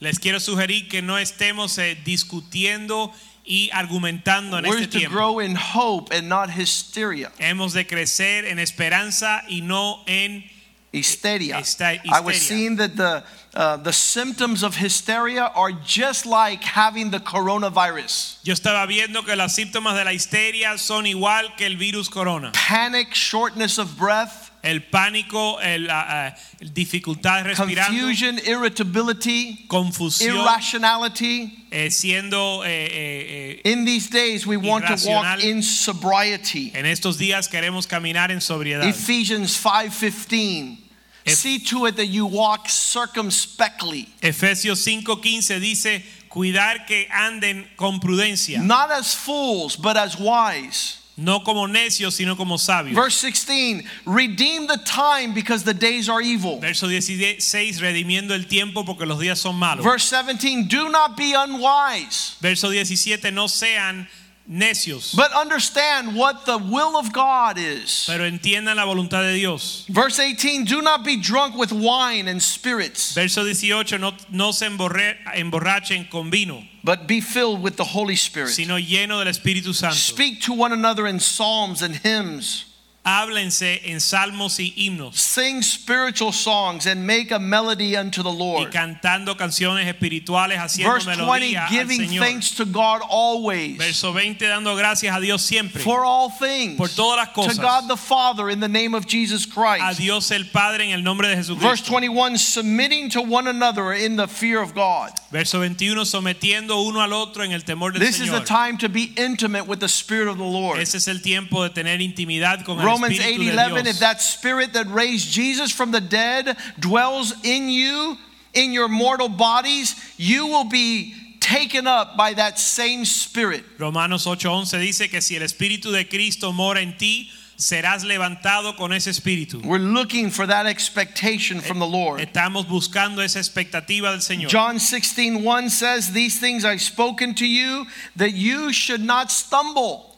[0.00, 3.12] Les quiero sugerir que no estemos eh, discutiendo
[3.44, 5.14] y argumentando en We're este to tiempo.
[5.16, 7.30] grow in hope and not hysteria.
[7.38, 10.44] Hemos de crecer en esperanza y no en
[10.92, 11.56] Hysteria.
[11.56, 13.24] Hysta- I was seeing that the
[13.54, 18.36] uh, the symptoms of hysteria are just like having the coronavirus.
[18.44, 22.52] Yo estaba viendo que los síntomas de la histeria son igual que el virus corona.
[22.52, 30.36] Panic, shortness of breath, El pánico, el, ah, ah, dificultad de respirar, confusion, irritability, confusión,
[30.36, 31.66] irrationality.
[31.72, 36.70] eh, siendo eh, eh, eh, In these days, we want to walk in sobriety.
[36.74, 38.86] en estos días queremos caminar en sobriedad.
[38.86, 40.81] Ephesians 5:15.
[41.26, 48.62] See to it that you walk circumspectly, Efesios 5:15 dice, cuidar que anden con prudencia,
[48.62, 50.98] not as fools, but as wise.
[51.16, 52.94] no como necios, sino como sabios.
[52.94, 56.58] Verse 16, redeem the time because the days are evil.
[56.58, 59.84] Verso 16, redimiendo el tiempo porque los días son malos.
[59.84, 64.08] Verse 17, do not be unwise, Verso 17, no sean
[64.48, 68.04] necios, but understand what the will of God is.
[68.06, 69.86] pero entiendan la voluntad de Dios.
[69.88, 74.66] Verse 18, do not be drunk with wine and spirits, Verso 18, no, no se
[74.66, 78.50] emborrachen con vino, but be filled with the Holy Spirit.
[78.50, 79.96] sino lleno del Espíritu Santo.
[79.96, 82.64] Speak to one another in psalms and hymns.
[83.04, 88.38] Háblense en salmos y himnos Sing spiritual songs and make a melody unto the y
[88.38, 88.70] Lord.
[88.70, 94.46] cantando canciones espirituales, haciendo Verse 20, melodía al giving thanks to God always Verso 20,
[94.46, 95.82] dando gracias a Dios siempre.
[95.82, 96.76] for all things.
[96.76, 97.56] Por todas las cosas.
[97.56, 97.62] To.
[97.62, 99.82] God the Father in the name of Jesus Christ.
[99.82, 99.94] A.
[100.00, 104.28] Dios el Padre en el nombre de Verse 21, submitting to one another in the
[104.28, 105.10] fear of God.
[105.30, 108.88] Verso 21, sometiendo uno al otro en el temor del This is the time to
[108.88, 110.78] be intimate with the Spirit of the Lord.
[110.78, 114.20] Ese es el tiempo de tener intimidad con el Romans Espíritu 8 11, if that
[114.20, 118.16] Spirit that raised Jesus from the dead dwells in you,
[118.54, 123.64] in your mortal bodies, you will be taken up by that same Spirit.
[123.78, 128.92] Romanos 8:11 dice que si el Espíritu de Cristo mora en ti, serás levantado con
[128.92, 129.64] ese Espíritu.
[129.64, 132.20] We're looking for that expectation from the Lord.
[132.20, 134.48] Estamos buscando esa expectativa del Señor.
[134.48, 137.86] John 16, 1 says, These things I've spoken to you
[138.16, 140.11] that you should not stumble.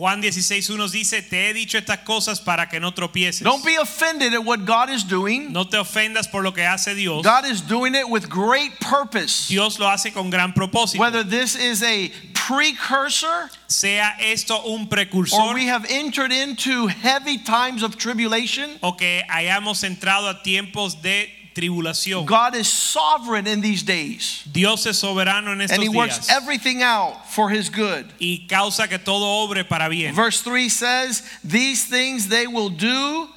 [0.00, 3.42] Juan 16:1 dice, te he dicho estas cosas para que no tropieces.
[3.42, 5.52] Don't be offended at what God is doing.
[5.52, 7.22] No te ofendas por lo que hace Dios.
[7.22, 9.48] God is doing it with great purpose.
[9.48, 10.98] Dios lo hace con gran propósito.
[10.98, 17.36] Whether this is a precursor sea esto un precursor or we have entered into heavy
[17.36, 21.28] times of tribulation, o que hayamos entrado a tiempos de
[21.60, 22.26] tribulación.
[22.26, 24.42] God is sovereign in these days.
[24.50, 28.06] Dios es soberano en estos And He works everything out for His good.
[28.20, 30.14] y causa que todo obre para bien.
[30.14, 33.28] Verse 3 says, These things they will do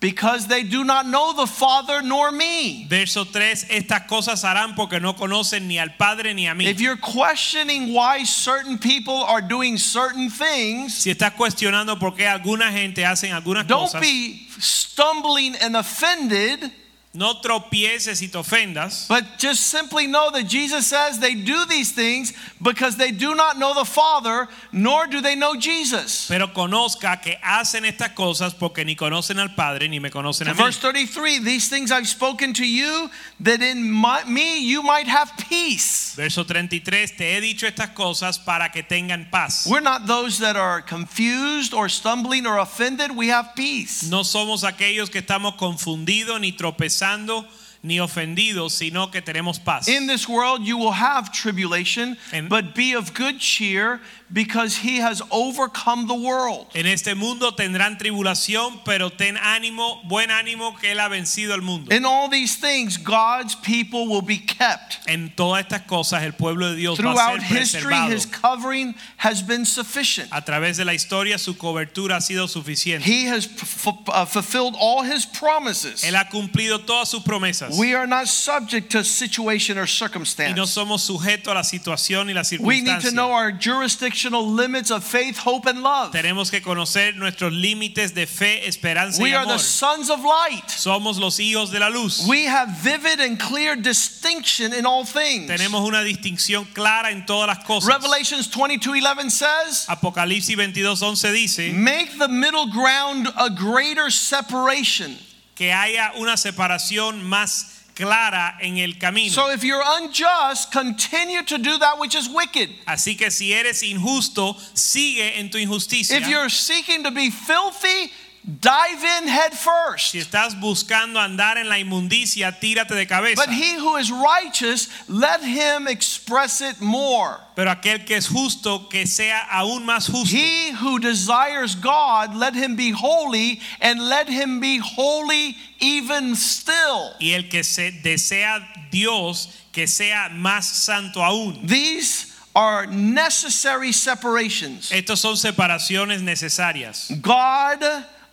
[0.00, 2.86] because they do not know the Father nor me.
[2.88, 6.64] Verso 3, estas cosas harán porque no conocen ni al Padre ni a mí.
[6.66, 12.26] If you're questioning why certain people are doing certain things, Si estás cuestionando por qué
[12.26, 16.72] alguna gente hacen algunas don't cosas, be stumbling and offended,
[17.12, 21.90] no tropieces y te ofendas, but just simply know that Jesus says they do these
[21.90, 22.32] things
[22.62, 26.28] because they do not know the Father, nor do they know Jesus.
[26.28, 30.54] pero conozca que hacen estas cosas porque ni conocen al Padre ni me conocen a
[30.54, 30.56] mí.
[30.56, 35.32] Verse 33 These things I've spoken to you, that in my, me you might have
[35.48, 36.14] peace.
[36.14, 39.66] Verso 33, te he dicho estas cosas para que tengan paz.
[39.68, 44.08] We're not those that are confused or stumbling or offended, we have peace.
[44.08, 46.52] No somos aquellos que estamos confundidos ni
[47.00, 47.46] pensando
[47.82, 49.88] ni ofendidos, sino que tenemos paz.
[49.88, 54.00] In this world you will have tribulation, En- but be of good cheer
[54.32, 56.66] because he has overcome the world.
[56.74, 61.62] En este mundo tendrán tribulación, pero ten ánimo, buen ánimo que él ha vencido al
[61.62, 61.92] mundo.
[61.94, 64.98] In all these things, God's people will be kept.
[65.08, 68.12] En todas estas cosas el pueblo de Dios va a Throughout ser history, preservado.
[68.12, 70.28] his covering has been sufficient.
[70.32, 73.02] A través de la historia su cobertura ha sido suficiente.
[73.04, 76.04] He has uh, fulfilled all his promises.
[76.04, 77.69] Él ha cumplido todas sus promesas.
[77.78, 80.66] We are not subject to situation or Y no circumstance.
[80.70, 85.38] somos sujetos a la situación y We need to know our jurisdictional limits of faith,
[85.38, 86.12] hope, and love.
[86.12, 89.56] Tenemos que conocer nuestros límites de fe, esperanza y We are amor.
[89.56, 90.68] the sons of light.
[90.68, 92.26] Somos los hijos de la luz.
[92.26, 95.48] We have vivid and clear distinction in all things.
[95.50, 97.88] Tenemos una distinción clara en todas las cosas.
[97.88, 105.18] Revelations 22:11 says, Apocalipsis 22:11 dice "Make the middle ground a greater separation."
[105.60, 109.30] Que haya una separación más clara en el camino.
[109.30, 112.70] So if you're unjust, continue to do that which is wicked.
[112.86, 116.16] Así que si eres injusto, sigue en tu injusticia.
[116.16, 118.10] If you're seeking to be filthy,
[118.44, 120.12] dive in head first.
[120.12, 123.36] Si estás buscando andar en la inmundicia, tírate de cabeza.
[123.36, 127.38] But he who is righteous, let him express it more.
[127.54, 130.34] Pero aquel que es justo, que sea aún más justo.
[130.34, 137.14] He who desires God, let him be holy, and let him be holy even still.
[137.20, 141.66] Y el que se desea Dios, que sea más santo aún.
[141.66, 144.90] These are necessary separations.
[144.90, 147.10] Estas son separaciones necesarias.
[147.20, 147.82] God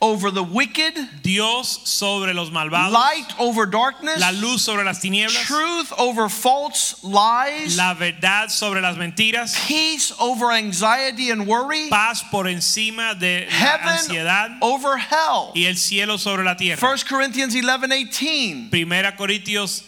[0.02, 0.94] over the wicked,
[1.24, 7.04] Dios sobre los malvados, light over darkness, la luz sobre las tinieblas, truth over false
[7.04, 13.46] lies, la verdad sobre las mentiras, peace over anxiety and worry, paz por encima de
[13.46, 15.52] la heaven ansiedad over hell.
[15.56, 16.80] y el cielo sobre la tierra.
[16.80, 18.70] 1 Corinthians 11 18.
[18.70, 19.84] Primera Corintios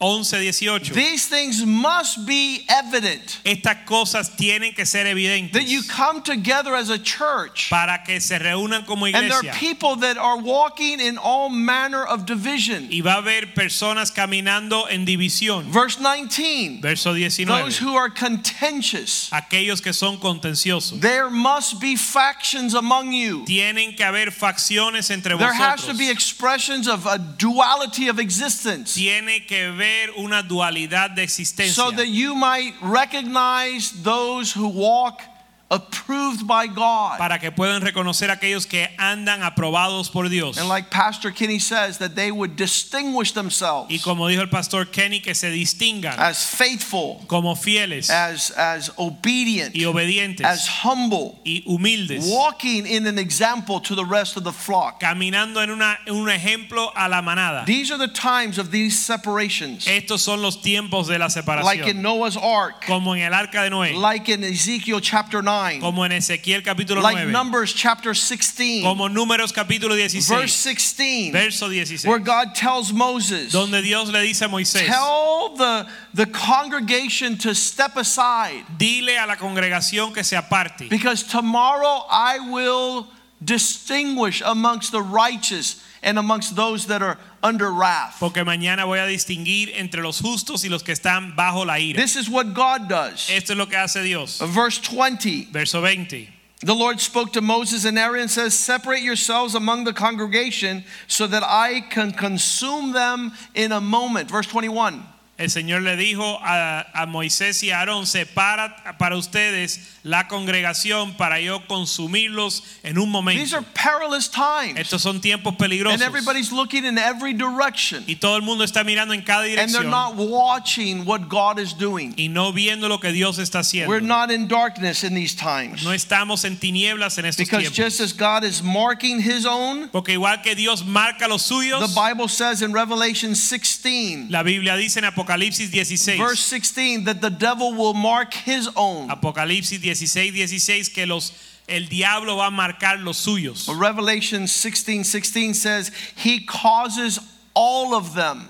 [0.00, 0.94] 11, 18.
[0.94, 6.76] These things must be evident Estas cosas tienen que ser evidentes that you come together
[6.76, 9.18] as a church para que se reúnan como iglesia.
[9.24, 12.86] and there are people that are walking in all manner of division.
[12.92, 15.64] Y va a haber personas caminando en división.
[15.64, 21.00] Verse 19 Verso those who are contentious, Aquellos que son contenciosos.
[21.00, 23.44] there must be factions among you.
[23.46, 28.94] Tienen que haber facciones entre There has to be expressions of a duality of existence
[28.94, 31.74] Tiene que ver una dualidad de existencia.
[31.74, 35.22] so that you might recognize those who walk
[35.70, 37.18] approved by God.
[37.18, 40.56] para que puedan reconocer aquellos que andan aprobados por Dios.
[40.58, 44.86] And like Pastor Kenny says, that they would distinguish themselves Y como dijo el pastor
[44.86, 51.38] Kenny, que se distingan as faithful, como fieles as, as obedient, y obedientes as humble,
[51.44, 55.00] y humildes, walking in an example to the rest of the flock.
[55.00, 57.64] caminando en una- en un ejemplo a la manada.
[57.66, 61.28] These are the times of these separations, Estos son los tiempos de la
[61.62, 65.57] like in Noah's ark, como en el arca de Noé, like in Ezekiel chapter 9,
[65.80, 71.68] como en Ezequiel capítulo like Numbers chapter 16, como Números capítulo verse 16, 16, verso
[71.68, 77.36] 16, where God tells Moses, donde Dios le dice a Moisés, Tell the, the congregation
[77.38, 78.64] to step aside.
[78.76, 83.08] Dile a la congregación que se aparte, because tomorrow I will
[83.44, 88.16] distinguish amongst the righteous and amongst those that are under wrath.
[88.20, 91.96] porque mañana voy a distinguir entre los justos y los que están bajo la ira.
[91.96, 93.28] This is what God does.
[93.30, 94.38] Esto es lo que hace Dios.
[94.40, 96.28] Verse 20 Verso 20.
[96.60, 101.28] The Lord spoke to Moses and Aaron and says, Separate yourselves among the congregation so
[101.28, 104.28] that I can consume them in a moment.
[104.28, 105.04] Verse 21.
[105.38, 111.14] El Señor le dijo a, a Moisés y a Aarón, separa para ustedes la congregación
[111.16, 113.56] para yo consumirlos en un These momento.
[113.58, 114.76] are perilous times.
[114.78, 116.00] Estos son tiempos And peligrosos.
[116.02, 118.02] everybody's looking in every direction.
[118.08, 121.60] Y todo el mundo está mirando en cada And they're dirección not watching what God
[121.60, 122.14] is doing.
[122.16, 124.00] y no viendo lo que Dios está We're haciendo.
[124.08, 125.84] not in darkness in these times.
[125.84, 127.76] No estamos en tinieblas en estos Because tiempos.
[127.76, 131.94] just as God is marking his own, Porque igual que Dios marca los the suyos,
[131.94, 137.30] Bible says in Revelation 16, la Biblia dice en Apocalipsis 16, verse 16, that the
[137.30, 139.08] devil will mark his own.
[139.08, 141.32] Apocalipsis 16, 16, que los,
[141.68, 143.68] el diablo va a marcar los suyos.
[143.78, 147.18] Revelation 16 16 says, He causes
[147.54, 148.48] all of them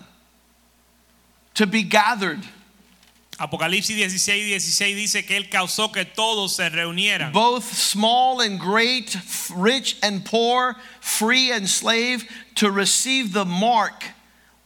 [1.54, 2.44] to be gathered,
[3.38, 9.16] Apocalipsis 16, 16 dice que él causó que todos se reunieran, both small and great,
[9.54, 14.04] rich and poor, free and slave, to receive the mark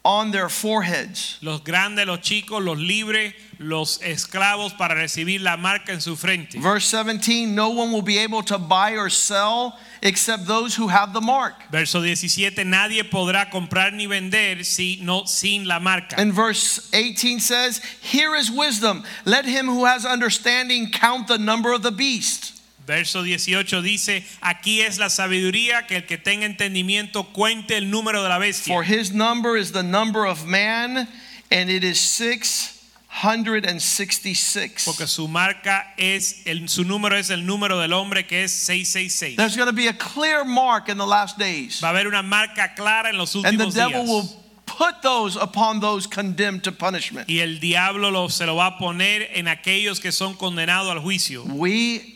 [0.05, 1.39] on their foreheads.
[1.43, 6.59] los grandes, los chicos, los libres, los esclavos para recibir la marca en su frente.
[6.59, 11.13] Verse 17 No one will be able to buy or sell except those who have
[11.13, 11.55] the mark.
[11.71, 16.19] Verso 17, nadie podrá comprar ni vender si no, sin la marca.
[16.19, 19.05] And verse 18 says, Here is wisdom.
[19.25, 22.62] Let him who has understanding count the number of the beast.
[22.87, 28.23] Verso 18 dice, aquí es la sabiduría, que el que tenga entendimiento cuente el número
[28.23, 28.75] de la bestia.
[28.75, 31.09] For his number is the number of man,
[31.51, 34.85] and it is 666.
[34.85, 39.37] Porque su marca es, el, su número es el número del hombre que es 666.
[39.37, 41.81] There's going to be a clear mark in the last days.
[41.81, 44.09] Va a haber una marca clara en los And the últimos devil días.
[44.09, 44.29] will
[44.67, 47.29] put those upon those condemned to punishment.
[47.29, 50.99] Y el diablo lo, se lo va a poner en aquellos que son condenados al
[51.01, 51.45] juicio.
[51.45, 52.12] We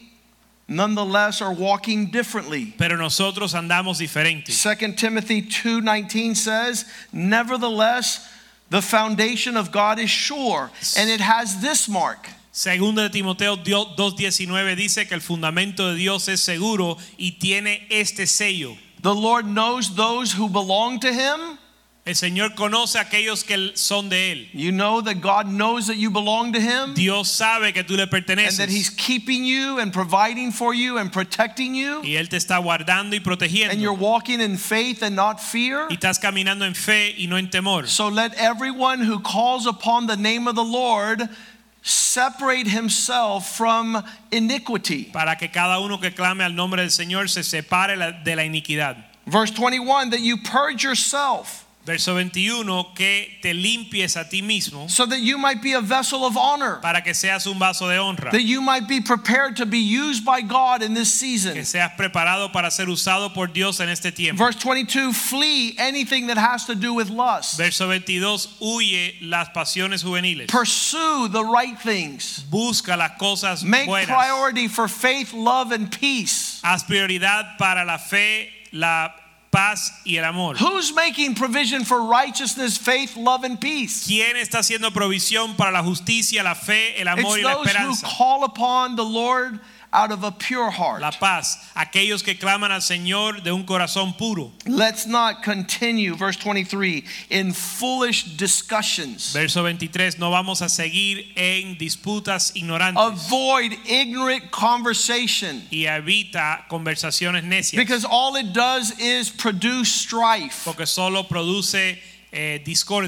[0.68, 2.74] nonetheless are walking differently.
[2.78, 4.54] Pero nosotros andamos diferentes.
[4.54, 8.20] 2 Timothy 2:19 says, "Nevertheless,
[8.70, 14.74] the foundation of God is sure, and it has this mark: Segundo de Timoteo 2.19
[14.76, 18.76] dice que el fundamento de Dios es seguro y tiene este sello.
[19.02, 21.58] the Lord knows those who belong to him."
[22.07, 24.48] El Señor conoce a aquellos que son de Él.
[24.52, 28.07] You know that God knows that you belong to him Dios sabe que tú le
[28.07, 28.61] perteneces.
[28.61, 32.36] and that he's keeping you and providing for you and protecting you Y Él te
[32.36, 33.72] está guardando y protegiendo.
[33.72, 35.88] and you're walking in faith and not fear.
[35.90, 37.88] Y estás caminando en fe y no en temor.
[37.88, 41.28] So let everyone who calls upon the name of the Lord
[41.82, 44.00] separate himself from
[44.30, 45.11] iniquity.
[45.12, 48.96] Para que cada uno que clame al nombre del Señor se separe de la iniquidad.
[49.26, 55.07] Verse 21 that you purge yourself Verso 21, que te limpies a ti mismo so
[55.07, 58.32] that you might be a vessel of honor, para que seas un vaso de honra,
[58.32, 61.55] that you might be prepared to be used by God in this season.
[61.55, 64.45] que seas preparado para ser usado por Dios en este tiempo.
[64.45, 67.57] Verse 22 flee anything that has to do with lust.
[67.57, 70.49] Verso 22, huye las pasiones juveniles.
[70.49, 72.45] Pursue the right things.
[72.51, 74.09] Busca las cosas Make buenas.
[74.09, 76.61] priority for faith, love, and peace.
[76.64, 79.12] Haz prioridad para la fe, la
[79.57, 80.57] paz y el amor.
[80.57, 84.07] Who's making provision for righteousness, faith, love, and peace?
[84.07, 87.54] ¿Quién está haciendo provisión para la justicia, la fe, el amor It's y la
[87.86, 89.59] those who call upon the Lord
[89.97, 91.01] out of a pure heart.
[91.01, 94.53] La paz, aquellos que claman al Señor de un corazón puro.
[94.66, 99.32] Let's not continue, verse 23, in foolish discussions.
[99.32, 107.42] Verso 23, no vamos a seguir en disputas ignorantes Avoid ignorant conversation y evita conversaciones
[107.44, 110.64] necias, because all it does is produce strife.
[110.64, 111.99] porque solo produce
[112.32, 112.59] eh.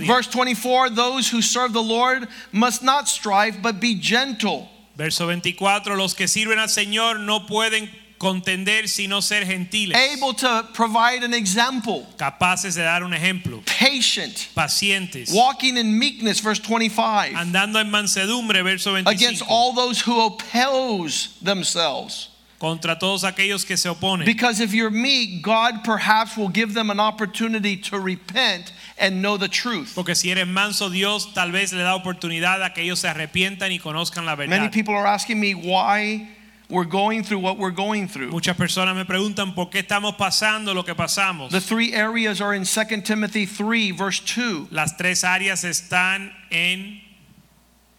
[0.07, 4.71] Verse 24 Those who serve the Lord must not strive, but be gentle.
[4.99, 7.89] Verso 24, los que sirven al Señor no pueden
[8.19, 14.49] contender sino ser gentiles, able to provide an example, capaces de dar un ejemplo, patient,
[14.57, 19.07] pacientes, walking in meekness, verse 25, andando en mansedumbre, verso 25.
[19.09, 22.31] against all those who oppose themselves.
[22.59, 24.25] contra todos aquellos que se oponen.
[24.27, 29.37] Because if you're meek, God perhaps will give them an opportunity to repent and know
[29.37, 29.93] the truth.
[29.95, 33.71] Porque si eres manso, Dios tal vez le da oportunidad a que ellos se arrepientan
[33.73, 34.51] y conozcan la verdad.
[34.51, 36.29] Many people are asking me why
[36.69, 38.31] we're going through what we're going through.
[38.31, 41.51] Muchas personas me preguntan por qué estamos pasando lo que pasamos.
[41.51, 44.69] The three areas are in 2 Timothy 3, verse 2.
[44.71, 47.01] Las tres áreas están en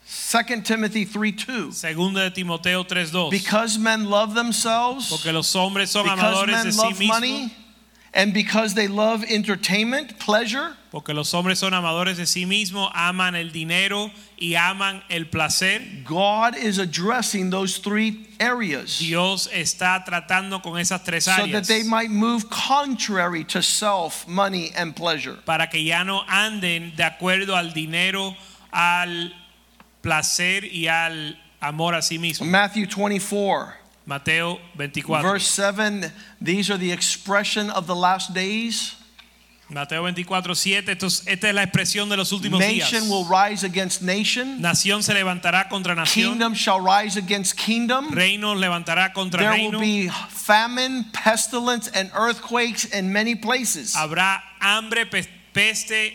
[0.06, 1.82] 2 Timothy 3 2.
[1.82, 3.32] 2 de Timoteo 3:2.
[3.32, 7.08] Because men love themselves, Porque los hombres son because amadores de men sí love mismos.
[7.08, 7.54] money,
[8.14, 13.36] and because they love entertainment, pleasure, Porque los hombres son amadores de sí mismos, aman
[13.36, 16.04] el dinero y aman el placer.
[16.04, 21.46] God is addressing those three areas Dios está tratando con esas tres áreas.
[21.46, 25.38] so that they might move contrary to self, money, and pleasure.
[25.46, 28.36] para que ya no anden de acuerdo al dinero,
[28.74, 29.32] al
[30.02, 32.48] placer y al amor a sí mismo.
[32.48, 33.76] Matthew 24,
[34.08, 35.22] Mateo 24.
[35.22, 36.12] verse 7,
[36.42, 38.96] these are the expression of the last days.
[39.70, 40.92] Mateo 24, 7.
[40.94, 42.92] Estos- esta es la expresión de los últimos días.
[43.08, 46.32] Will rise against nation, Nación se levantará contra nación.
[46.32, 48.10] kingdom shall rise against kingdom.
[48.12, 49.78] Reino levantará contra There reino.
[49.78, 53.94] will be famine, pestilence, and earthquakes in many places.
[53.96, 56.14] Habrá hambre, pe- peste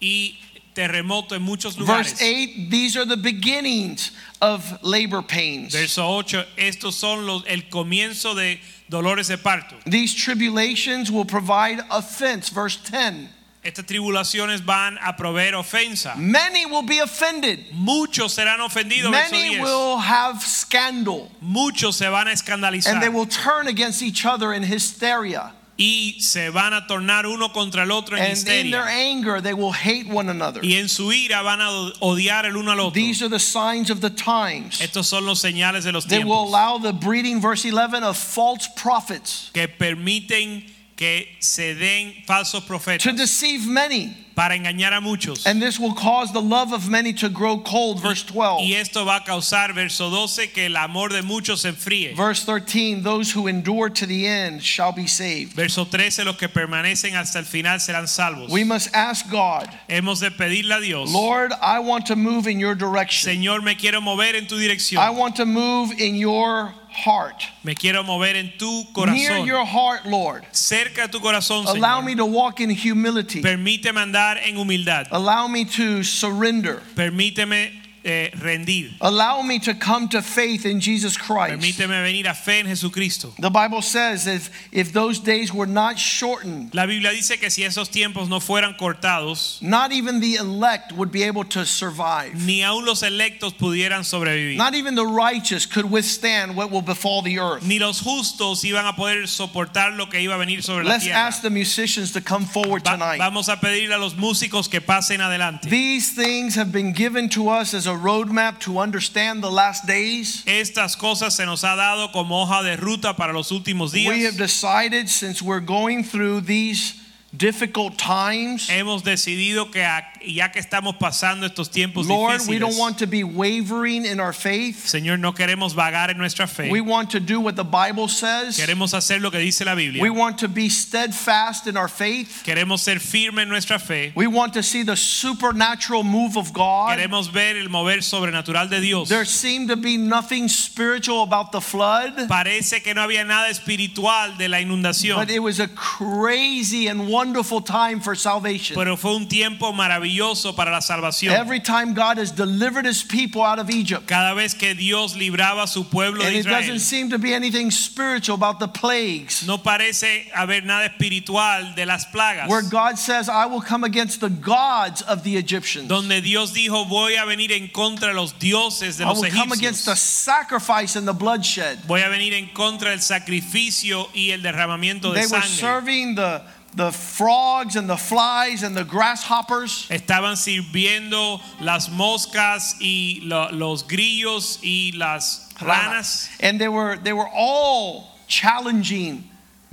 [0.00, 0.38] y
[0.74, 2.10] terremoto en muchos lugares.
[2.10, 4.10] Verse 8 These are the beginnings
[4.42, 5.72] of labor pains.
[5.72, 6.44] Verso 8.
[6.56, 9.74] Estos son los, el comienzo de dolores de parto.
[9.84, 12.48] These tribulations will provide offense.
[12.50, 13.28] Verse 10
[13.64, 16.16] Estas tribulaciones van a proveer ofensa.
[16.16, 19.10] Many will be offended, Muchos serán ofendidos.
[19.10, 19.62] Many 10.
[19.62, 22.92] will have scandal, Muchos se van a escandalizar.
[22.92, 25.52] and they will turn against each other in hysteria.
[25.76, 29.52] Y se van a tornar uno contra el otro en And in their anger, they
[29.52, 30.64] will hate one another.
[30.64, 31.70] Y en su ira van a
[32.00, 32.92] odiar el uno al otro.
[32.92, 34.80] These are the signs of the times.
[34.80, 38.16] Estos son los señales de los They will tiempos allow the breeding, verse 11, of
[38.16, 40.64] false prophets que permiten
[40.96, 42.64] que se den falsos
[42.98, 44.26] to deceive many.
[44.36, 45.46] para engañar a muchos.
[45.46, 48.02] And this will cause the love of many to grow cold.
[48.02, 48.60] Verse 12.
[48.60, 52.14] Y esto va a causar, verso 12, que el amor de muchos se enfríe.
[52.14, 55.54] Verse 13 Those who endure to the end shall be saved.
[55.54, 58.50] Verso 13, los que permanecen hasta el final serán salvos.
[58.50, 62.60] We must ask God, Hemos de pedirle a Dios, Lord, I want to move in
[62.60, 63.32] your direction.
[63.32, 64.98] Señor, me quiero mover en tu dirección.
[64.98, 67.44] I want to move in your heart.
[67.62, 70.44] Me quiero mover en tu Near your heart, Lord.
[70.52, 72.04] Cerca de tu corazón, Allow Señor.
[72.04, 73.42] me to walk in humility.
[73.42, 75.06] Permíteme andar en humildad.
[75.10, 76.82] Allow me to surrender.
[76.94, 78.92] Permíteme eh, rendir.
[79.00, 81.60] Allow me to come to faith in Jesus Christ.
[81.60, 83.34] Permíteme venir a fe en Jesucristo.
[83.38, 87.62] The Bible says if, if those days were not shortened, La Biblia dice que si
[87.64, 92.34] esos tiempos no fueran cortados, not even the elect would be able to survive.
[92.46, 94.56] ni aun los electos pudieran sobrevivir.
[94.56, 97.66] Not even the righteous could withstand what will befall the earth.
[97.66, 101.08] Ni los justos iban a poder soportar lo que iba a venir sobre la Let's
[101.08, 103.18] ask the musicians to come forward Va- tonight.
[103.18, 105.68] vamos a pedirle a los músicos que pasen adelante.
[105.68, 110.44] These things have been given to us as a roadmap to understand the last days.
[110.46, 114.08] Estas cosas se nos ha dado como hoja de ruta para los últimos días.
[114.08, 116.94] We have decided since we're going through these
[117.36, 118.68] difficult times.
[118.68, 119.86] hemos decidido que
[120.26, 124.32] ya que estamos pasando estos tiempos Lord, we don't want to be wavering in our
[124.32, 124.86] faith.
[124.86, 126.70] Señor, no queremos vagar en nuestra fe.
[126.70, 128.58] We want to do what the Bible says.
[128.58, 130.02] Queremos hacer lo que dice la Biblia.
[130.02, 132.42] We want to be steadfast in our faith.
[132.44, 134.12] Queremos ser firmes en nuestra fe.
[134.14, 136.98] We want to see the supernatural move of God.
[136.98, 139.08] Queremos ver el mover sobrenatural de Dios.
[139.08, 144.36] There seemed to be nothing spiritual about the flood, Parece que no había nada espiritual
[144.36, 147.25] de la inundación, but it was a crazy and wonderful
[147.64, 148.74] time for salvation.
[148.76, 151.32] pero fue un tiempo maravilloso para la salvación.
[151.32, 155.64] Every time God has delivered his people out of Egypt, Cada vez que Dios libraba
[155.64, 159.46] a su pueblo and de it doesn't seem to be anything spiritual about the plagues.
[159.46, 162.48] no parece haber nada espiritual de las plagas.
[162.48, 165.88] Where God says, I will come against the gods of the Egyptians.
[165.88, 169.30] Donde Dios dijo, voy a venir en contra de los dioses de I los will
[169.30, 171.78] come against the sacrifice and the bloodshed.
[171.86, 176.42] Voy a venir en contra del sacrificio y el derramamiento de They were serving the,
[176.76, 179.88] the frogs and the flies and the grasshoppers.
[179.90, 186.28] Estaban sirviendo las moscas y lo- los grillos y las ranas.
[186.40, 189.24] And they were, they were all challenging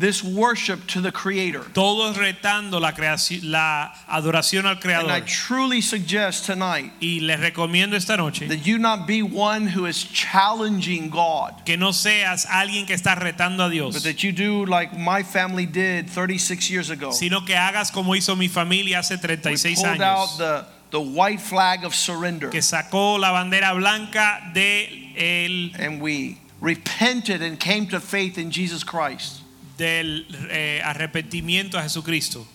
[0.04, 1.64] this worship to the Creator.
[1.74, 5.10] Todos retando la, creación, la adoración al creador.
[5.10, 9.66] And I truly suggest tonight Y les recomiendo esta noche that you not be one
[9.66, 13.94] who is challenging God, que no seas alguien que está retando a Dios.
[13.94, 17.12] but that you do like my family did 36 years ago.
[17.12, 21.02] sino que hagas como hizo mi familia hace 36 We 36 pulled out the, the
[21.02, 27.58] white flag of surrender que sacó la bandera blanca de el, and we repented and
[27.58, 29.43] came to faith in Jesus Christ.
[29.84, 32.46] Del eh, arrepentimiento a Jesucristo.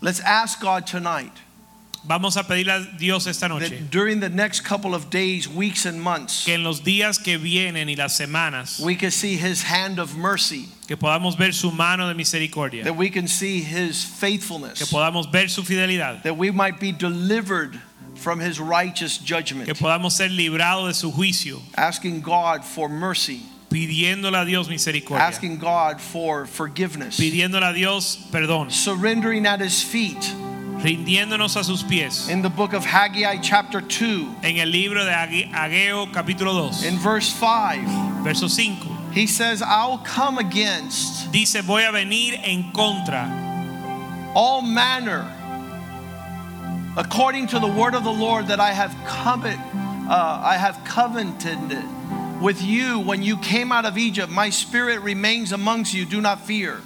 [0.00, 1.32] Let's ask God tonight
[2.04, 5.84] Vamos a pedirle a Dios esta noche that during the next couple of days, weeks,
[5.84, 9.62] and months, que en los días que vienen y las semanas we can see His
[9.62, 14.04] hand of mercy, que podamos ver su mano de misericordia, that we can see His
[14.04, 14.78] faithfulness.
[14.78, 17.78] que podamos ver su fidelidad, that we might be delivered
[18.14, 19.66] from His righteous judgment.
[19.66, 25.24] que podamos ser librados de su juicio, asking God for mercy, pidiéndole a Dios misericordia,
[25.26, 30.34] asking God for forgiveness, pidiéndole a Dios perdón, surrendering at His feet.
[30.78, 32.28] rindiéndonos a sus pies.
[32.28, 36.84] In the book of Haggai, chapter 2, En el libro de Age- Ageo capítulo 2,
[36.86, 42.70] in verse 5, verso 5, he says, I'll come against dice, voy a venir en
[42.72, 43.26] contra
[44.36, 45.24] all manner
[46.96, 49.58] according to the word of the Lord that I have covet,
[50.08, 51.58] uh, I have covenanted
[52.40, 54.30] with you when you came out of Egypt.
[54.30, 56.04] My spirit remains amongst you.
[56.04, 56.80] Do not fear.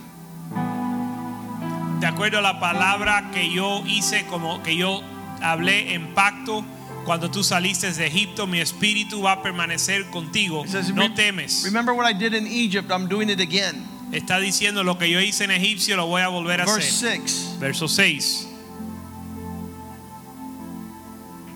[2.00, 5.02] de acuerdo a la palabra que yo hice, como que yo
[5.40, 6.64] hablé en pacto,
[7.04, 10.66] cuando tú saliste de Egipto, mi espíritu va a permanecer contigo.
[10.66, 11.62] Says, No "Rem- temes.
[11.64, 12.90] Remember what I did in Egypt?
[12.90, 13.86] I'm doing it again.
[14.10, 17.20] Está diciendo lo que yo hice en Egipcio lo voy a volver a Verse hacer.
[17.20, 17.56] 6.
[17.60, 18.46] Verso 6.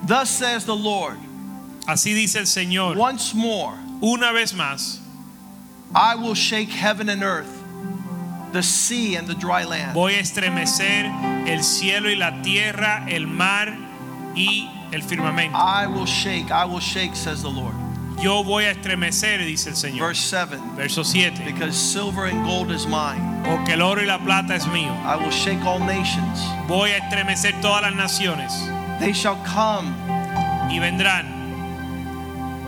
[0.07, 1.19] Thus says the Lord,
[1.89, 2.97] Así dice el Señor.
[2.97, 4.99] once more Una vez más,
[5.95, 7.63] I will shake heaven and earth,
[8.53, 9.95] the sea and the dry land.
[9.95, 11.07] voy a estremecer
[11.49, 13.69] el cielo y la tierra, el mar
[14.35, 15.55] y el firmamento.
[15.55, 17.75] I will shake, I will shake, says the Lord.
[18.19, 20.09] Yo voy a estremecer, dice el Señor.
[20.09, 20.59] Verse 7.
[20.75, 21.45] Verso 7.
[21.45, 23.43] Because silver and gold is mine.
[23.45, 24.91] Porque el oro y la plata es mío.
[25.05, 26.41] I will shake all nations.
[26.67, 28.53] Voy a estremecer todas las naciones
[28.99, 29.95] They shall come,
[30.71, 31.36] y vendrán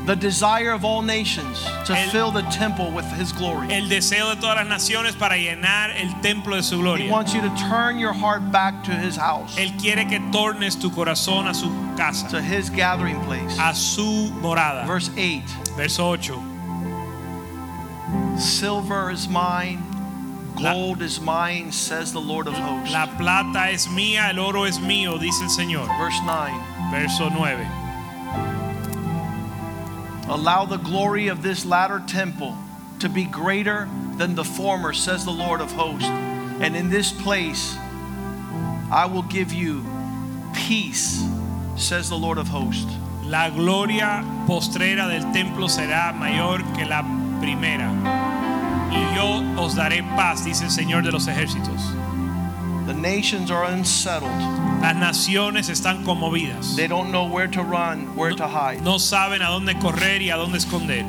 [0.08, 3.68] the desire of all nations, to El- fill the temple with his glory.
[3.70, 7.04] el deseo de todas las naciones para llenar el templo de su gloria.
[7.04, 10.80] He wants you to turn your heart back to his house, Él quiere que tornes
[10.80, 13.56] tu corazón a su casa, to his gathering place.
[13.60, 14.86] a su morada.
[14.86, 15.42] Verse 8
[15.76, 16.32] Verso 8.
[18.38, 19.82] Silver is mine,
[20.56, 22.92] gold is mine, says the Lord of hosts.
[22.92, 25.86] La plata es mía, el oro es mío, dice el Señor.
[25.98, 26.52] Verse 9
[26.90, 27.66] Verso 9.
[30.28, 32.56] Allow the glory of this latter temple
[33.00, 36.04] to be greater than the former, says the Lord of hosts.
[36.04, 37.76] And in this place
[38.90, 39.84] I will give you
[40.54, 41.24] peace,
[41.76, 42.92] says the Lord of hosts.
[43.24, 47.02] La gloria postrera del templo será mayor que la
[47.40, 47.88] primera.
[48.90, 51.94] Y yo os daré paz, dice el Señor de los ejércitos.
[52.86, 54.67] The nations are unsettled.
[54.80, 56.76] Las naciones están conmovidas.
[56.76, 58.80] They don't know where to run, where to hide.
[58.82, 61.04] No saben a dónde correr y a dónde esconder.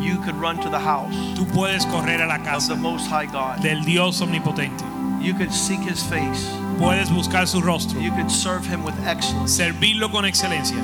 [0.00, 3.26] You could run to the house Tú puedes correr a la of the Most High
[3.26, 3.62] God.
[3.62, 4.84] del Dios omnipotente.
[5.22, 6.46] You could seek His face.
[6.78, 9.52] Puedes buscar su rostro, You could serve Him with excellence.
[9.52, 10.76] servirlo con excelencia.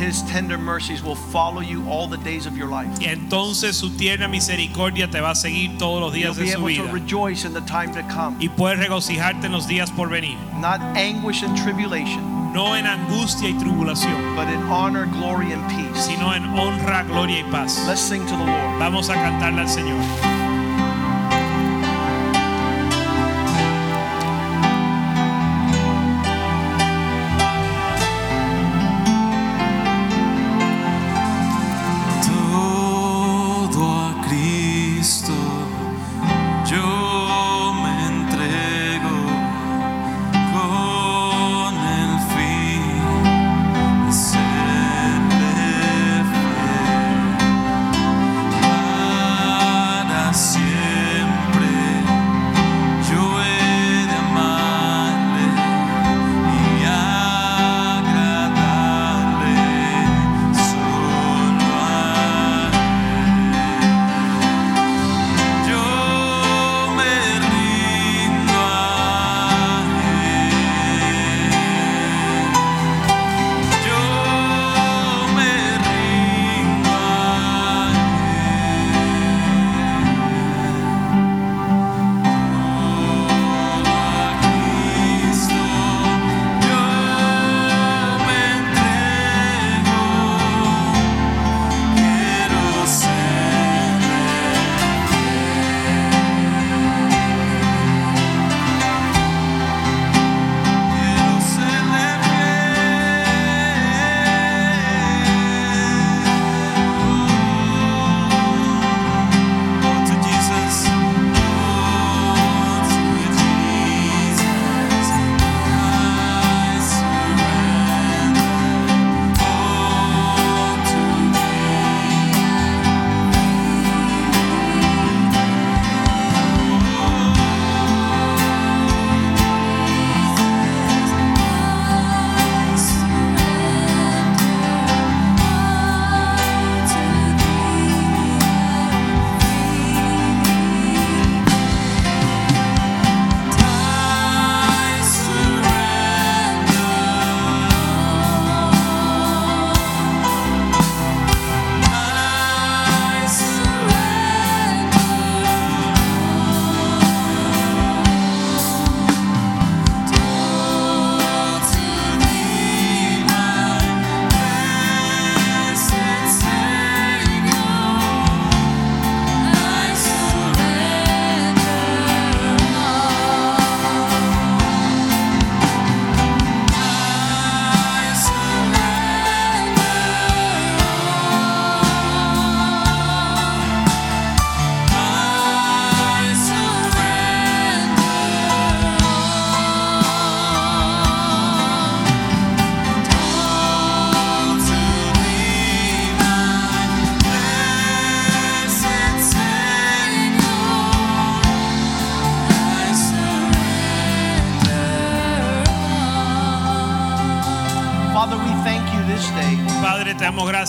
[0.00, 2.88] His tender mercies will follow you all the days of your life.
[3.00, 6.52] Y entonces su tierna misericordia te va a seguir todos los You'll días be de
[6.52, 9.90] su able to rejoice in the time to come, Y puedes regocijarte en los días
[9.90, 10.36] por venir.
[10.58, 12.22] not anguish and tribulation,
[12.54, 16.06] No en angustia y tribulación, but in honor, glory, and peace.
[16.06, 17.84] sino en honra, gloria y paz.
[17.86, 18.78] Let's sing to the Lord.
[18.78, 20.00] Vamos a cantarle al Señor.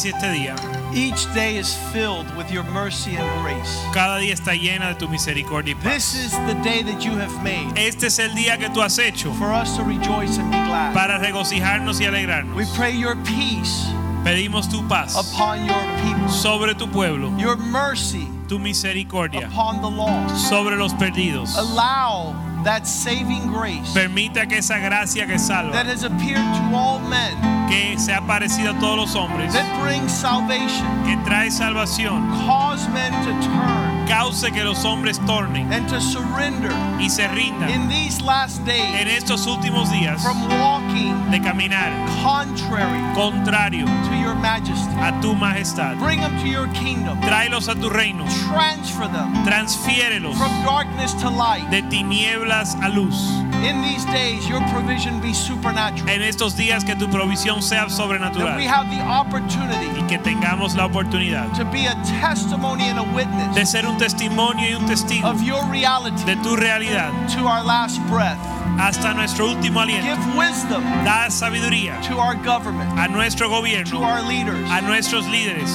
[0.09, 0.55] Este día.
[0.93, 3.79] Each day is filled with your mercy and grace.
[3.93, 5.93] Cada día está llena de tu misericordia y paz.
[5.93, 8.99] This is the day that you have made Este es el día que tú has
[8.99, 10.93] hecho for us to rejoice and be glad.
[10.93, 12.55] para regocijarnos y alegrarnos.
[12.55, 13.87] We pray your peace
[14.23, 19.89] Pedimos tu paz upon your people, sobre tu pueblo, your mercy tu misericordia upon the
[19.89, 20.47] lost.
[20.49, 21.57] sobre los perdidos.
[21.57, 25.37] Allow that saving grace Permita que esa gracia que
[25.71, 27.35] that has appeared to all men,
[27.71, 32.87] que se ha parecido a todos los hombres, that brings salvation, que trae salvación, cause
[32.89, 37.87] men to turn cause que los hombres tornen and to surrender y se rindan in
[37.87, 41.91] these last en days estos últimos días from walking de caminar
[42.21, 44.91] contrary contrario to your majesty.
[44.99, 45.97] a tu majestad.
[45.97, 47.19] Bring them to your kingdom.
[47.21, 51.69] Tráelos a tu reino, Transfer them transfiérelos from darkness to light.
[51.71, 53.15] de tinieblas a luz.
[53.63, 56.09] In these days, your provision be supernatural.
[56.09, 58.47] En estos días que tu provisión sea sobrenatural.
[58.49, 62.97] That we have the opportunity y que tengamos la oportunidad to be a testimony and
[62.99, 67.11] a witness de ser un testimonio y un testigo of your reality de tu realidad
[67.35, 68.39] to our last breath.
[68.79, 70.05] hasta nuestro último aliento.
[70.07, 74.67] Give wisdom Da sabiduría to our government, a nuestro gobierno, to our leaders.
[74.71, 75.69] a nuestros líderes.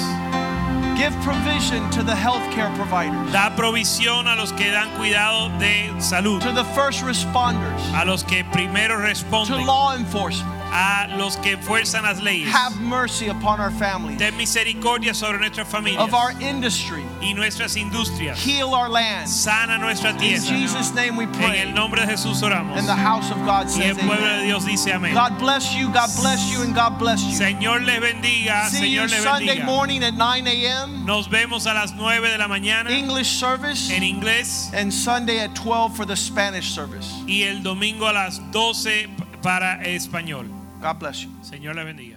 [0.96, 6.40] Give provision to the healthcare providers, Da provisión a los que dan cuidado de salud,
[6.40, 9.58] to the first responders, a los que primero responden.
[9.58, 12.48] to law enforcement, a los que fuerzan las leyes.
[12.52, 17.02] Have mercy upon our families, Ten misericordia sobre nuestras familias of our industry.
[17.22, 18.36] y nuestras industrias.
[18.36, 19.26] Heal our land.
[19.26, 20.42] Sana nuestra In tierra.
[20.44, 21.60] Jesus' name we En pray.
[21.62, 22.76] el nombre de Jesús oramos.
[22.76, 24.46] And the house of God Y el says pueblo de amen.
[24.46, 25.14] Dios dice amén.
[25.14, 27.32] God bless you, God bless you, and God bless you.
[27.38, 29.64] Señor les bendiga, See Señor les Sunday bendiga.
[29.64, 31.06] morning at 9 a.m.
[31.06, 35.54] Nos vemos a las 9 de la mañana English service en inglés and Sunday at
[35.54, 37.10] 12 for the Spanish service.
[37.26, 39.08] y el domingo a las 12
[39.42, 40.50] para español.
[40.86, 41.30] God bless you.
[41.42, 42.15] Señor les bendiga.